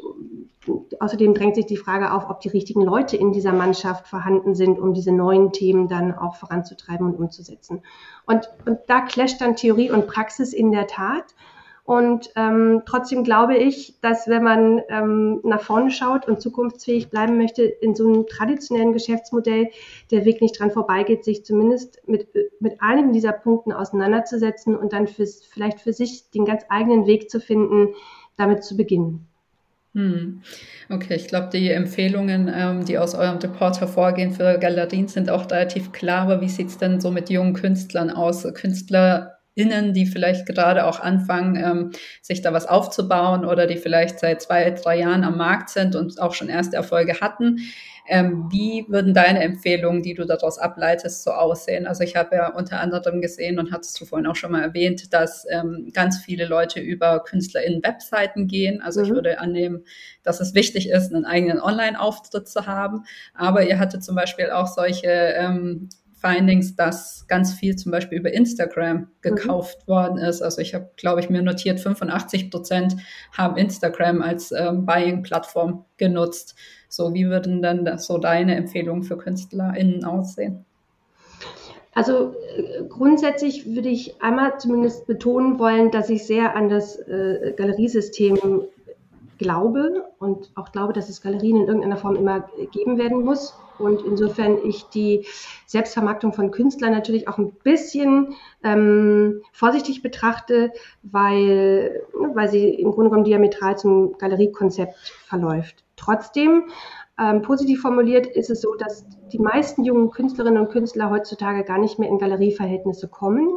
[0.99, 4.79] außerdem drängt sich die Frage auf, ob die richtigen Leute in dieser Mannschaft vorhanden sind,
[4.79, 7.83] um diese neuen Themen dann auch voranzutreiben und umzusetzen.
[8.25, 11.35] Und, und da clasht dann Theorie und Praxis in der Tat.
[11.83, 17.37] Und ähm, trotzdem glaube ich, dass wenn man ähm, nach vorne schaut und zukunftsfähig bleiben
[17.37, 19.69] möchte, in so einem traditionellen Geschäftsmodell
[20.09, 22.27] der Weg nicht dran vorbeigeht, sich zumindest mit,
[22.59, 27.29] mit einigen dieser Punkten auseinanderzusetzen und dann fürs, vielleicht für sich den ganz eigenen Weg
[27.29, 27.93] zu finden,
[28.35, 29.28] damit zu beginnen.
[29.99, 30.41] Hm.
[30.89, 35.51] Okay, ich glaube, die Empfehlungen, ähm, die aus eurem Report hervorgehen für Galerien, sind auch
[35.51, 36.21] relativ klar.
[36.21, 38.45] Aber wie sieht es denn so mit jungen Künstlern aus?
[39.59, 41.91] KünstlerInnen, die vielleicht gerade auch anfangen, ähm,
[42.21, 46.19] sich da was aufzubauen oder die vielleicht seit zwei, drei Jahren am Markt sind und
[46.19, 47.59] auch schon erste Erfolge hatten.
[48.11, 51.85] Ähm, wie würden deine Empfehlungen, die du daraus ableitest, so aussehen?
[51.85, 55.13] Also ich habe ja unter anderem gesehen und hattest du vorhin auch schon mal erwähnt,
[55.13, 58.81] dass ähm, ganz viele Leute über KünstlerInnen-Webseiten gehen.
[58.81, 59.05] Also mhm.
[59.05, 59.83] ich würde annehmen,
[60.23, 63.03] dass es wichtig ist, einen eigenen Online-Auftritt zu haben.
[63.35, 65.89] Aber ihr hattet zum Beispiel auch solche ähm,
[66.19, 69.07] Findings, dass ganz viel zum Beispiel über Instagram mhm.
[69.21, 69.91] gekauft mhm.
[69.91, 70.41] worden ist.
[70.41, 72.95] Also ich habe, glaube ich, mir notiert, 85 Prozent
[73.37, 76.55] haben Instagram als ähm, Buying-Plattform genutzt.
[76.89, 80.65] So, wie würden dann das, so deine Empfehlungen für KünstlerInnen aussehen?
[81.93, 87.53] Also äh, grundsätzlich würde ich einmal zumindest betonen wollen, dass ich sehr an das äh,
[87.57, 88.37] Galeriesystem
[89.39, 93.55] glaube und auch glaube, dass es Galerien in irgendeiner Form immer geben werden muss.
[93.79, 95.25] Und insofern ich die
[95.65, 100.71] Selbstvermarktung von Künstlern natürlich auch ein bisschen ähm, vorsichtig betrachte,
[101.01, 105.85] weil, weil sie im Grunde genommen diametral zum Galeriekonzept verläuft.
[105.95, 106.65] Trotzdem,
[107.17, 111.77] ähm, positiv formuliert, ist es so, dass die meisten jungen Künstlerinnen und Künstler heutzutage gar
[111.77, 113.49] nicht mehr in Galerieverhältnisse kommen.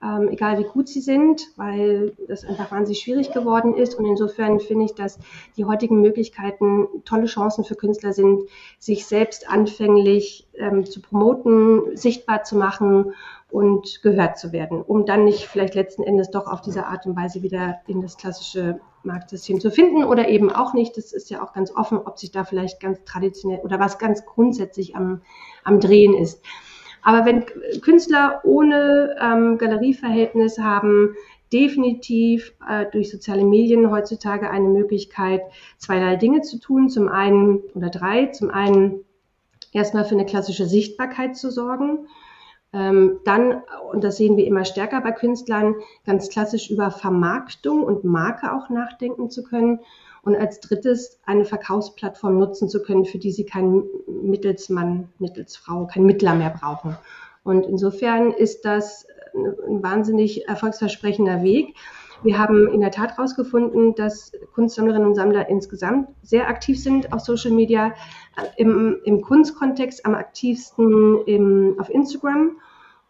[0.00, 3.96] Ähm, egal wie gut sie sind, weil das einfach wahnsinnig schwierig geworden ist.
[3.96, 5.18] Und insofern finde ich, dass
[5.56, 8.42] die heutigen Möglichkeiten tolle Chancen für Künstler sind,
[8.78, 13.12] sich selbst anfänglich ähm, zu promoten, sichtbar zu machen
[13.50, 17.16] und gehört zu werden, um dann nicht vielleicht letzten Endes doch auf diese Art und
[17.16, 20.96] Weise wieder in das klassische Marktsystem zu finden oder eben auch nicht.
[20.96, 24.24] Das ist ja auch ganz offen, ob sich da vielleicht ganz traditionell oder was ganz
[24.24, 25.22] grundsätzlich am,
[25.64, 26.44] am Drehen ist.
[27.02, 27.44] Aber wenn
[27.80, 31.14] Künstler ohne ähm, Galerieverhältnis haben,
[31.52, 35.42] definitiv äh, durch soziale Medien heutzutage eine Möglichkeit,
[35.78, 36.88] zweierlei Dinge zu tun.
[36.88, 38.26] Zum einen oder drei.
[38.26, 39.04] Zum einen
[39.72, 42.06] erstmal für eine klassische Sichtbarkeit zu sorgen
[42.72, 45.74] ähm, dann, und das sehen wir immer stärker bei Künstlern,
[46.04, 49.80] ganz klassisch über Vermarktung und Marke auch nachdenken zu können.
[50.22, 56.06] Und als drittes eine Verkaufsplattform nutzen zu können, für die sie keinen Mittelsmann, Mittelsfrau, keinen
[56.06, 56.96] Mittler mehr brauchen.
[57.44, 61.74] Und insofern ist das ein wahnsinnig erfolgsversprechender Weg.
[62.22, 67.20] Wir haben in der Tat herausgefunden, dass Kunstsammlerinnen und Sammler insgesamt sehr aktiv sind auf
[67.20, 67.94] Social Media,
[68.36, 72.56] äh, im, im Kunstkontext am aktivsten im, auf Instagram.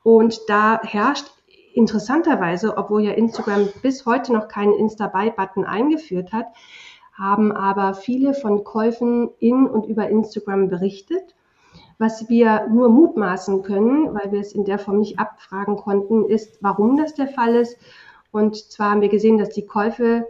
[0.02, 1.26] Und da herrscht
[1.72, 6.46] interessanterweise, obwohl ja Instagram bis heute noch keinen Insta-Buy-Button eingeführt hat,
[7.18, 11.34] haben aber viele von Käufen in und über Instagram berichtet.
[11.98, 16.58] Was wir nur mutmaßen können, weil wir es in der Form nicht abfragen konnten, ist,
[16.60, 17.76] warum das der Fall ist
[18.30, 20.26] und zwar haben wir gesehen, dass die Käufe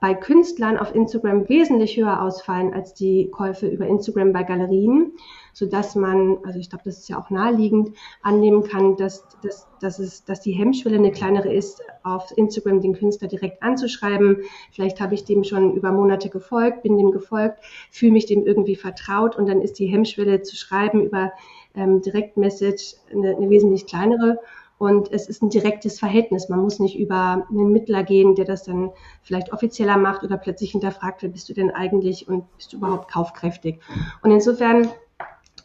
[0.00, 5.12] bei Künstlern auf Instagram wesentlich höher ausfallen als die Käufe über Instagram bei Galerien.
[5.54, 7.92] Sodass man, also ich glaube, das ist ja auch naheliegend,
[8.22, 12.92] annehmen kann, dass, dass, dass, es, dass die Hemmschwelle eine kleinere ist, auf Instagram den
[12.92, 14.42] Künstler direkt anzuschreiben.
[14.72, 18.76] Vielleicht habe ich dem schon über Monate gefolgt, bin dem gefolgt, fühle mich dem irgendwie
[18.76, 21.32] vertraut und dann ist die Hemmschwelle zu schreiben über
[21.74, 24.40] ähm, Direktmessage eine, eine wesentlich kleinere.
[24.76, 26.48] Und es ist ein direktes Verhältnis.
[26.48, 28.90] Man muss nicht über einen Mittler gehen, der das dann
[29.22, 33.10] vielleicht offizieller macht oder plötzlich hinterfragt, wer bist du denn eigentlich und bist du überhaupt
[33.10, 33.78] kaufkräftig.
[34.22, 34.88] Und insofern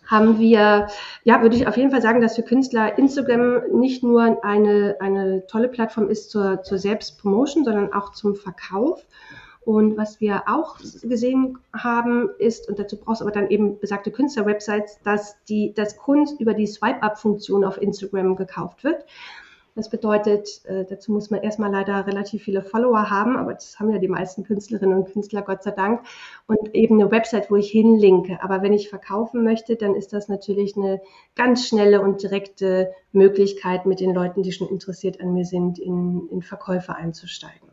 [0.10, 0.88] haben wir,
[1.24, 5.46] ja, würde ich auf jeden Fall sagen, dass für Künstler Instagram nicht nur eine, eine
[5.46, 9.06] tolle Plattform ist zur, zur Selbstpromotion, sondern auch zum Verkauf.
[9.62, 14.10] Und was wir auch gesehen haben, ist, und dazu brauchst du aber dann eben besagte
[14.10, 19.06] Künstler-Websites, dass die, dass Kunst über die Swipe-Up-Funktion auf Instagram gekauft wird.
[19.76, 23.92] Das bedeutet, äh, dazu muss man erstmal leider relativ viele Follower haben, aber das haben
[23.92, 26.02] ja die meisten Künstlerinnen und Künstler, Gott sei Dank.
[26.48, 28.40] Und eben eine Website, wo ich hinlinke.
[28.42, 31.02] Aber wenn ich verkaufen möchte, dann ist das natürlich eine
[31.36, 36.28] ganz schnelle und direkte Möglichkeit, mit den Leuten, die schon interessiert an mir sind, in,
[36.30, 37.70] in Verkäufe einzusteigen.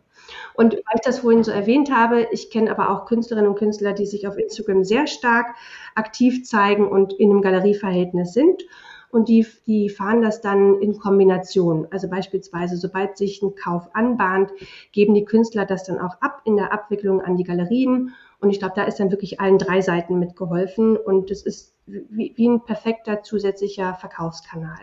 [0.55, 3.93] Und weil ich das vorhin so erwähnt habe, ich kenne aber auch Künstlerinnen und Künstler,
[3.93, 5.55] die sich auf Instagram sehr stark
[5.95, 8.63] aktiv zeigen und in einem Galerieverhältnis sind.
[9.11, 11.87] Und die, die fahren das dann in Kombination.
[11.91, 14.51] Also beispielsweise, sobald sich ein Kauf anbahnt,
[14.93, 18.15] geben die Künstler das dann auch ab in der Abwicklung an die Galerien.
[18.41, 20.97] Und ich glaube, da ist dann wirklich allen drei Seiten mitgeholfen.
[20.97, 24.79] Und es ist wie, wie ein perfekter zusätzlicher Verkaufskanal,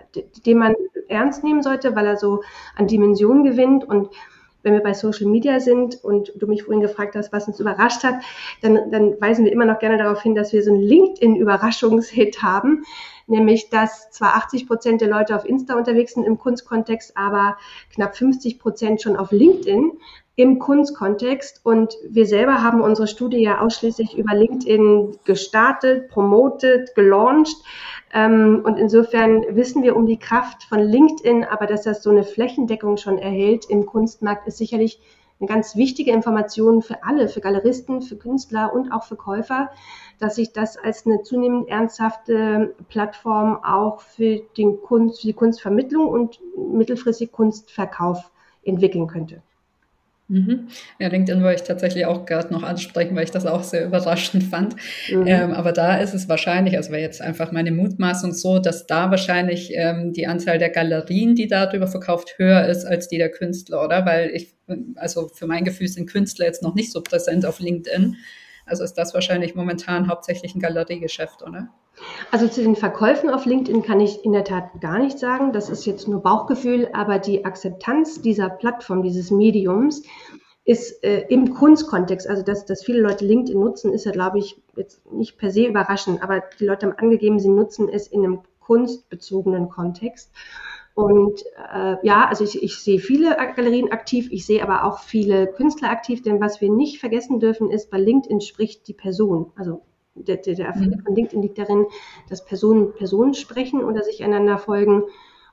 [0.46, 0.74] den man
[1.10, 2.42] ernst nehmen sollte, weil er so
[2.76, 4.10] an Dimensionen gewinnt und
[4.64, 8.04] wenn wir bei Social Media sind und du mich vorhin gefragt hast, was uns überrascht
[8.04, 8.16] hat,
[8.62, 12.86] dann, dann weisen wir immer noch gerne darauf hin, dass wir so einen LinkedIn-Überraschungshit haben,
[13.28, 17.58] nämlich dass zwar 80 Prozent der Leute auf Insta unterwegs sind im Kunstkontext, aber
[17.94, 19.92] knapp 50 Prozent schon auf LinkedIn
[20.36, 21.62] im Kunstkontext.
[21.64, 27.56] Und wir selber haben unsere Studie ja ausschließlich über LinkedIn gestartet, promotet, gelauncht.
[28.14, 32.24] Ähm, und insofern wissen wir um die Kraft von LinkedIn, aber dass das so eine
[32.24, 35.00] Flächendeckung schon erhält im Kunstmarkt, ist sicherlich
[35.44, 39.70] eine ganz wichtige Information für alle, für Galeristen, für Künstler und auch für Käufer,
[40.20, 46.08] dass sich das als eine zunehmend ernsthafte Plattform auch für, den Kunst, für die Kunstvermittlung
[46.08, 48.32] und mittelfristig Kunstverkauf
[48.64, 49.42] entwickeln könnte.
[50.30, 50.70] Mhm.
[51.00, 54.44] Ja, LinkedIn wollte ich tatsächlich auch gerade noch ansprechen, weil ich das auch sehr überraschend
[54.44, 54.76] fand.
[55.12, 55.28] Mhm.
[55.28, 59.12] Ähm, aber da ist es wahrscheinlich, also wäre jetzt einfach meine Mutmaßung so, dass da
[59.12, 63.84] wahrscheinlich ähm, die Anzahl der Galerien, die darüber verkauft, höher ist als die der Künstler,
[63.84, 64.06] oder?
[64.06, 64.56] Weil ich,
[64.96, 68.16] also für mein Gefühl sind Künstler jetzt noch nicht so präsent auf LinkedIn.
[68.66, 71.70] Also ist das wahrscheinlich momentan hauptsächlich ein Galeriegeschäft, oder?
[72.32, 75.54] Also zu den Verkäufen auf LinkedIn kann ich in der Tat gar nichts sagen.
[75.54, 80.04] Das ist jetzt nur Bauchgefühl, aber die Akzeptanz dieser Plattform, dieses Mediums,
[80.66, 84.62] ist äh, im Kunstkontext, also dass, dass viele Leute LinkedIn nutzen, ist ja, glaube ich,
[84.78, 88.42] jetzt nicht per se überraschend, aber die Leute haben angegeben, sie nutzen es in einem
[88.62, 90.32] kunstbezogenen Kontext.
[90.96, 91.42] Und
[91.74, 95.90] äh, ja, also ich, ich sehe viele Galerien aktiv, ich sehe aber auch viele Künstler
[95.90, 99.52] aktiv, denn was wir nicht vergessen dürfen, ist, bei LinkedIn spricht die Person.
[99.56, 99.82] Also
[100.14, 101.02] der, der, der Erfolg mhm.
[101.02, 101.88] von LinkedIn liegt darin,
[102.30, 105.04] dass Personen Personen sprechen oder sich einander folgen.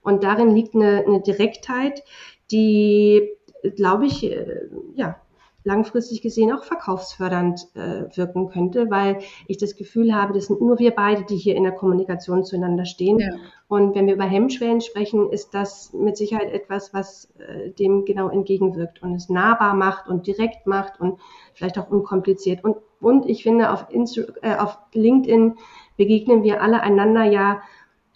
[0.02, 2.02] Und darin liegt eine, eine Direktheit,
[2.50, 3.30] die,
[3.76, 5.20] glaube ich, äh, ja,
[5.64, 10.78] langfristig gesehen auch verkaufsfördernd äh, wirken könnte, weil ich das Gefühl habe, das sind nur
[10.78, 13.18] wir beide, die hier in der Kommunikation zueinander stehen.
[13.18, 13.30] Ja.
[13.68, 18.28] Und wenn wir über Hemmschwellen sprechen, ist das mit Sicherheit etwas, was äh, dem genau
[18.28, 21.20] entgegenwirkt und es nahbar macht und direkt macht und
[21.54, 22.64] vielleicht auch unkompliziert.
[22.64, 25.56] Und, und ich finde, auf, Insta äh, auf LinkedIn
[25.96, 27.60] begegnen wir alle einander ja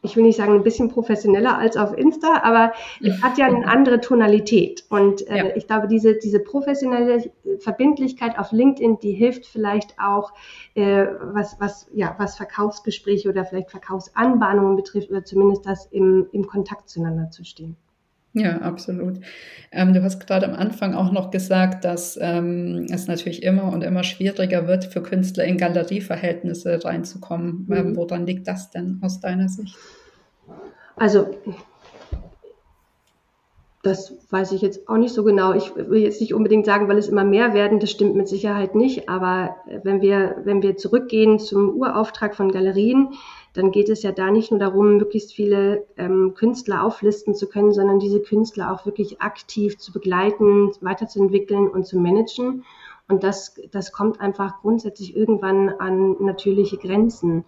[0.05, 3.66] ich will nicht sagen ein bisschen professioneller als auf Insta, aber es hat ja eine
[3.66, 4.84] andere Tonalität.
[4.90, 5.57] Und äh, ja.
[5.57, 10.32] ich glaube, diese, diese professionelle Verbindlichkeit auf LinkedIn, die hilft vielleicht auch,
[10.74, 16.46] äh, was, was, ja, was Verkaufsgespräche oder vielleicht Verkaufsanbahnungen betrifft oder zumindest das im, im
[16.46, 17.76] Kontakt zueinander zu stehen.
[18.35, 19.20] Ja, absolut.
[19.70, 23.82] Ähm, du hast gerade am Anfang auch noch gesagt, dass ähm, es natürlich immer und
[23.82, 27.68] immer schwieriger wird, für Künstler in Galerieverhältnisse reinzukommen.
[27.70, 27.97] Ähm, mhm.
[27.97, 29.76] woran liegt das denn aus deiner Sicht?
[30.97, 31.37] Also,
[33.85, 35.53] das weiß ich jetzt auch nicht so genau.
[35.53, 38.74] Ich will jetzt nicht unbedingt sagen, weil es immer mehr werden, das stimmt mit Sicherheit
[38.74, 39.11] nicht.
[39.11, 43.11] Aber wenn wir, wenn wir zurückgehen zum Urauftrag von Galerien,
[43.53, 47.74] dann geht es ja da nicht nur darum, möglichst viele ähm, Künstler auflisten zu können,
[47.74, 52.64] sondern diese Künstler auch wirklich aktiv zu begleiten, weiterzuentwickeln und zu managen.
[53.07, 57.45] Und das, das kommt einfach grundsätzlich irgendwann an natürliche Grenzen.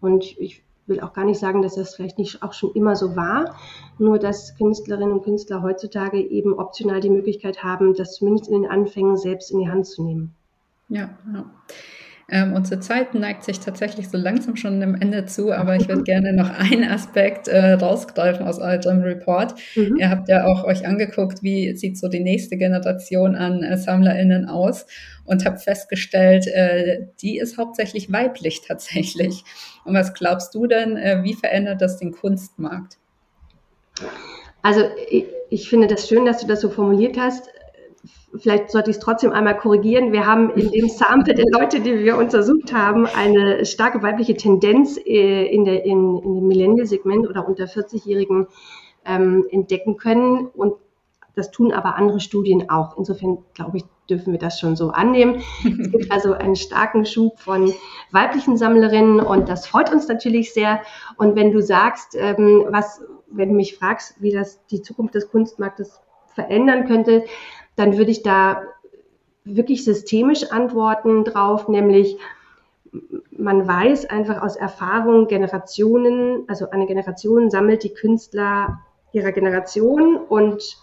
[0.00, 3.16] Und ich will auch gar nicht sagen, dass das vielleicht nicht auch schon immer so
[3.16, 3.56] war,
[3.98, 8.70] nur dass Künstlerinnen und Künstler heutzutage eben optional die Möglichkeit haben, das zumindest in den
[8.70, 10.34] Anfängen selbst in die Hand zu nehmen.
[10.88, 11.44] Ja, ja.
[12.28, 16.02] Ähm, unsere Zeit neigt sich tatsächlich so langsam schon dem Ende zu, aber ich würde
[16.02, 19.54] gerne noch einen Aspekt äh, rausgreifen aus eurem Report.
[19.76, 19.96] Mhm.
[19.98, 24.48] Ihr habt ja auch euch angeguckt, wie sieht so die nächste Generation an äh, SammlerInnen
[24.48, 24.86] aus
[25.24, 29.44] und habt festgestellt, äh, die ist hauptsächlich weiblich tatsächlich.
[29.84, 32.98] Und was glaubst du denn, äh, wie verändert das den Kunstmarkt?
[34.62, 37.48] Also ich, ich finde das schön, dass du das so formuliert hast
[38.34, 40.12] vielleicht sollte ich es trotzdem einmal korrigieren.
[40.12, 44.98] Wir haben in dem Sample der Leute, die wir untersucht haben, eine starke weibliche Tendenz
[44.98, 48.48] äh, in, der, in, in dem Millennial-Segment oder unter 40-Jährigen
[49.04, 50.46] ähm, entdecken können.
[50.46, 50.74] Und
[51.34, 52.96] das tun aber andere Studien auch.
[52.96, 55.42] Insofern glaube ich, dürfen wir das schon so annehmen.
[55.64, 57.72] Es gibt also einen starken Schub von
[58.10, 60.80] weiblichen Sammlerinnen und das freut uns natürlich sehr.
[61.16, 65.28] Und wenn du sagst, ähm, was, wenn du mich fragst, wie das die Zukunft des
[65.30, 66.00] Kunstmarktes
[66.34, 67.24] verändern könnte,
[67.76, 68.62] dann würde ich da
[69.44, 72.18] wirklich systemisch antworten drauf, nämlich
[73.30, 78.80] man weiß einfach aus Erfahrung, Generationen, also eine Generation sammelt die Künstler
[79.12, 80.78] ihrer Generation und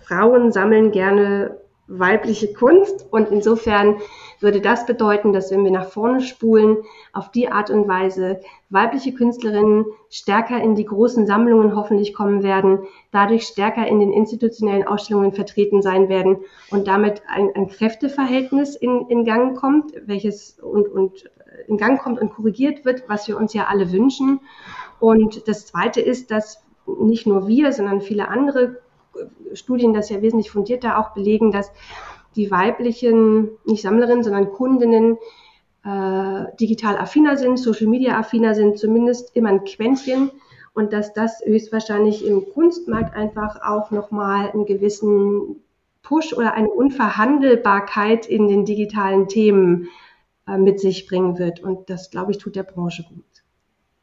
[0.00, 1.58] Frauen sammeln gerne
[1.98, 3.06] weibliche Kunst.
[3.10, 3.96] Und insofern
[4.40, 6.78] würde das bedeuten, dass wenn wir nach vorne spulen,
[7.12, 8.40] auf die Art und Weise
[8.70, 12.80] weibliche Künstlerinnen stärker in die großen Sammlungen hoffentlich kommen werden,
[13.10, 16.38] dadurch stärker in den institutionellen Ausstellungen vertreten sein werden
[16.70, 21.30] und damit ein, ein Kräfteverhältnis in, in Gang kommt, welches und, und
[21.68, 24.40] in Gang kommt und korrigiert wird, was wir uns ja alle wünschen.
[25.00, 28.81] Und das Zweite ist, dass nicht nur wir, sondern viele andere
[29.54, 31.70] Studien das ja wesentlich fundierter auch belegen, dass
[32.36, 35.18] die weiblichen, nicht Sammlerinnen, sondern Kundinnen
[35.84, 40.30] äh, digital affiner sind, Social Media affiner sind, zumindest immer ein Quäntchen
[40.74, 45.62] und dass das höchstwahrscheinlich im Kunstmarkt einfach auch nochmal einen gewissen
[46.02, 49.88] Push oder eine Unverhandelbarkeit in den digitalen Themen
[50.46, 51.60] äh, mit sich bringen wird.
[51.60, 53.24] Und das, glaube ich, tut der Branche gut.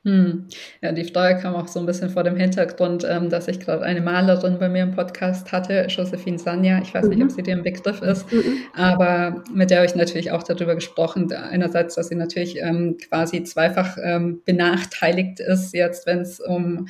[0.05, 0.47] Hm.
[0.81, 3.81] Ja, die Frage kam auch so ein bisschen vor dem Hintergrund, ähm, dass ich gerade
[3.83, 6.81] eine Malerin bei mir im Podcast hatte, Josephine Sanja.
[6.81, 7.09] Ich weiß mhm.
[7.09, 7.35] nicht, ob mhm.
[7.35, 8.59] sie dir ein Begriff ist, mhm.
[8.73, 11.29] aber mit der habe ich natürlich auch darüber gesprochen.
[11.33, 16.87] Einerseits, dass sie natürlich ähm, quasi zweifach ähm, benachteiligt ist, jetzt, wenn es um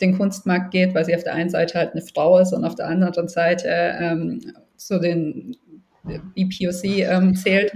[0.00, 2.76] den Kunstmarkt geht, weil sie auf der einen Seite halt eine Frau ist und auf
[2.76, 4.40] der anderen Seite ähm,
[4.76, 5.56] so den
[6.36, 7.72] BPOC ähm, zählt.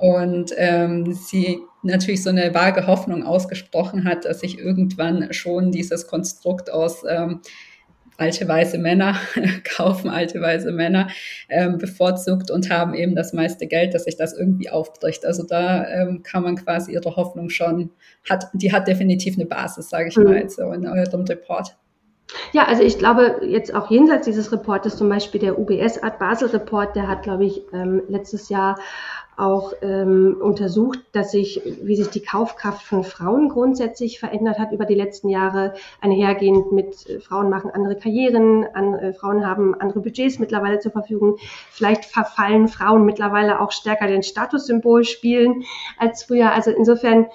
[0.00, 6.06] Und ähm, sie natürlich so eine vage Hoffnung ausgesprochen hat, dass sich irgendwann schon dieses
[6.06, 7.42] Konstrukt aus ähm,
[8.16, 9.16] alte weiße Männer
[9.76, 11.08] kaufen alte weiße Männer
[11.50, 15.26] ähm, bevorzugt und haben eben das meiste Geld, dass sich das irgendwie aufbricht.
[15.26, 17.90] Also da ähm, kann man quasi ihre Hoffnung schon,
[18.28, 20.24] hat, die hat definitiv eine Basis, sage ich mhm.
[20.24, 21.76] mal, jetzt so in eurem Report.
[22.52, 26.48] Ja, also ich glaube, jetzt auch jenseits dieses Reportes, zum Beispiel der UBS Art Basel
[26.50, 28.78] Report, der hat, glaube ich, ähm, letztes Jahr
[29.40, 34.84] auch ähm, untersucht, dass sich, wie sich die Kaufkraft von Frauen grundsätzlich verändert hat über
[34.84, 40.00] die letzten Jahre, einhergehend mit äh, Frauen machen andere Karrieren, an, äh, Frauen haben andere
[40.00, 41.38] Budgets mittlerweile zur Verfügung.
[41.70, 45.64] Vielleicht verfallen Frauen mittlerweile auch stärker den Statussymbol spielen
[45.98, 46.52] als früher.
[46.52, 47.26] Also insofern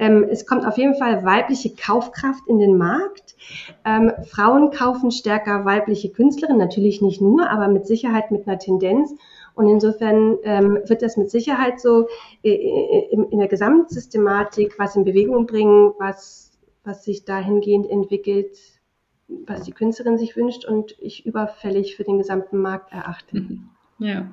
[0.00, 3.36] ähm, es kommt auf jeden Fall weibliche Kaufkraft in den Markt.
[3.84, 9.14] Ähm, Frauen kaufen stärker weibliche Künstlerinnen, natürlich nicht nur, aber mit Sicherheit mit einer Tendenz.
[9.60, 12.08] Und insofern ähm, wird das mit Sicherheit so
[12.42, 18.56] äh, äh, in, in der Gesamtsystematik was in Bewegung bringen, was, was sich dahingehend entwickelt,
[19.28, 23.36] was die Künstlerin sich wünscht und ich überfällig für den gesamten Markt erachte.
[23.36, 23.68] Mhm.
[23.98, 24.30] Ja,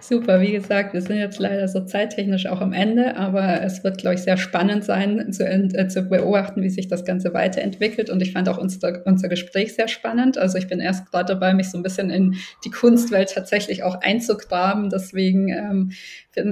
[0.00, 0.40] super.
[0.40, 4.14] Wie gesagt, wir sind jetzt leider so zeittechnisch auch am Ende, aber es wird, glaube
[4.14, 8.10] ich, sehr spannend sein zu, äh, zu beobachten, wie sich das Ganze weiterentwickelt.
[8.10, 10.38] Und ich fand auch unser, unser Gespräch sehr spannend.
[10.38, 14.00] Also ich bin erst gerade dabei, mich so ein bisschen in die Kunstwelt tatsächlich auch
[14.00, 14.90] einzugraben.
[14.90, 15.92] Deswegen ähm,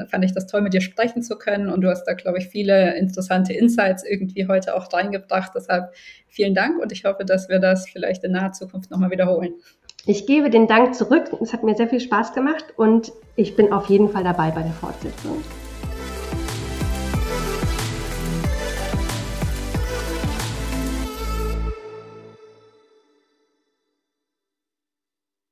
[0.08, 1.68] fand ich das toll, mit dir sprechen zu können.
[1.68, 5.52] Und du hast da, glaube ich, viele interessante Insights irgendwie heute auch reingebracht.
[5.54, 5.92] Deshalb
[6.28, 9.54] vielen Dank und ich hoffe, dass wir das vielleicht in naher Zukunft nochmal wiederholen.
[10.06, 11.30] Ich gebe den Dank zurück.
[11.40, 14.62] Es hat mir sehr viel Spaß gemacht und ich bin auf jeden Fall dabei bei
[14.62, 15.42] der Fortsetzung.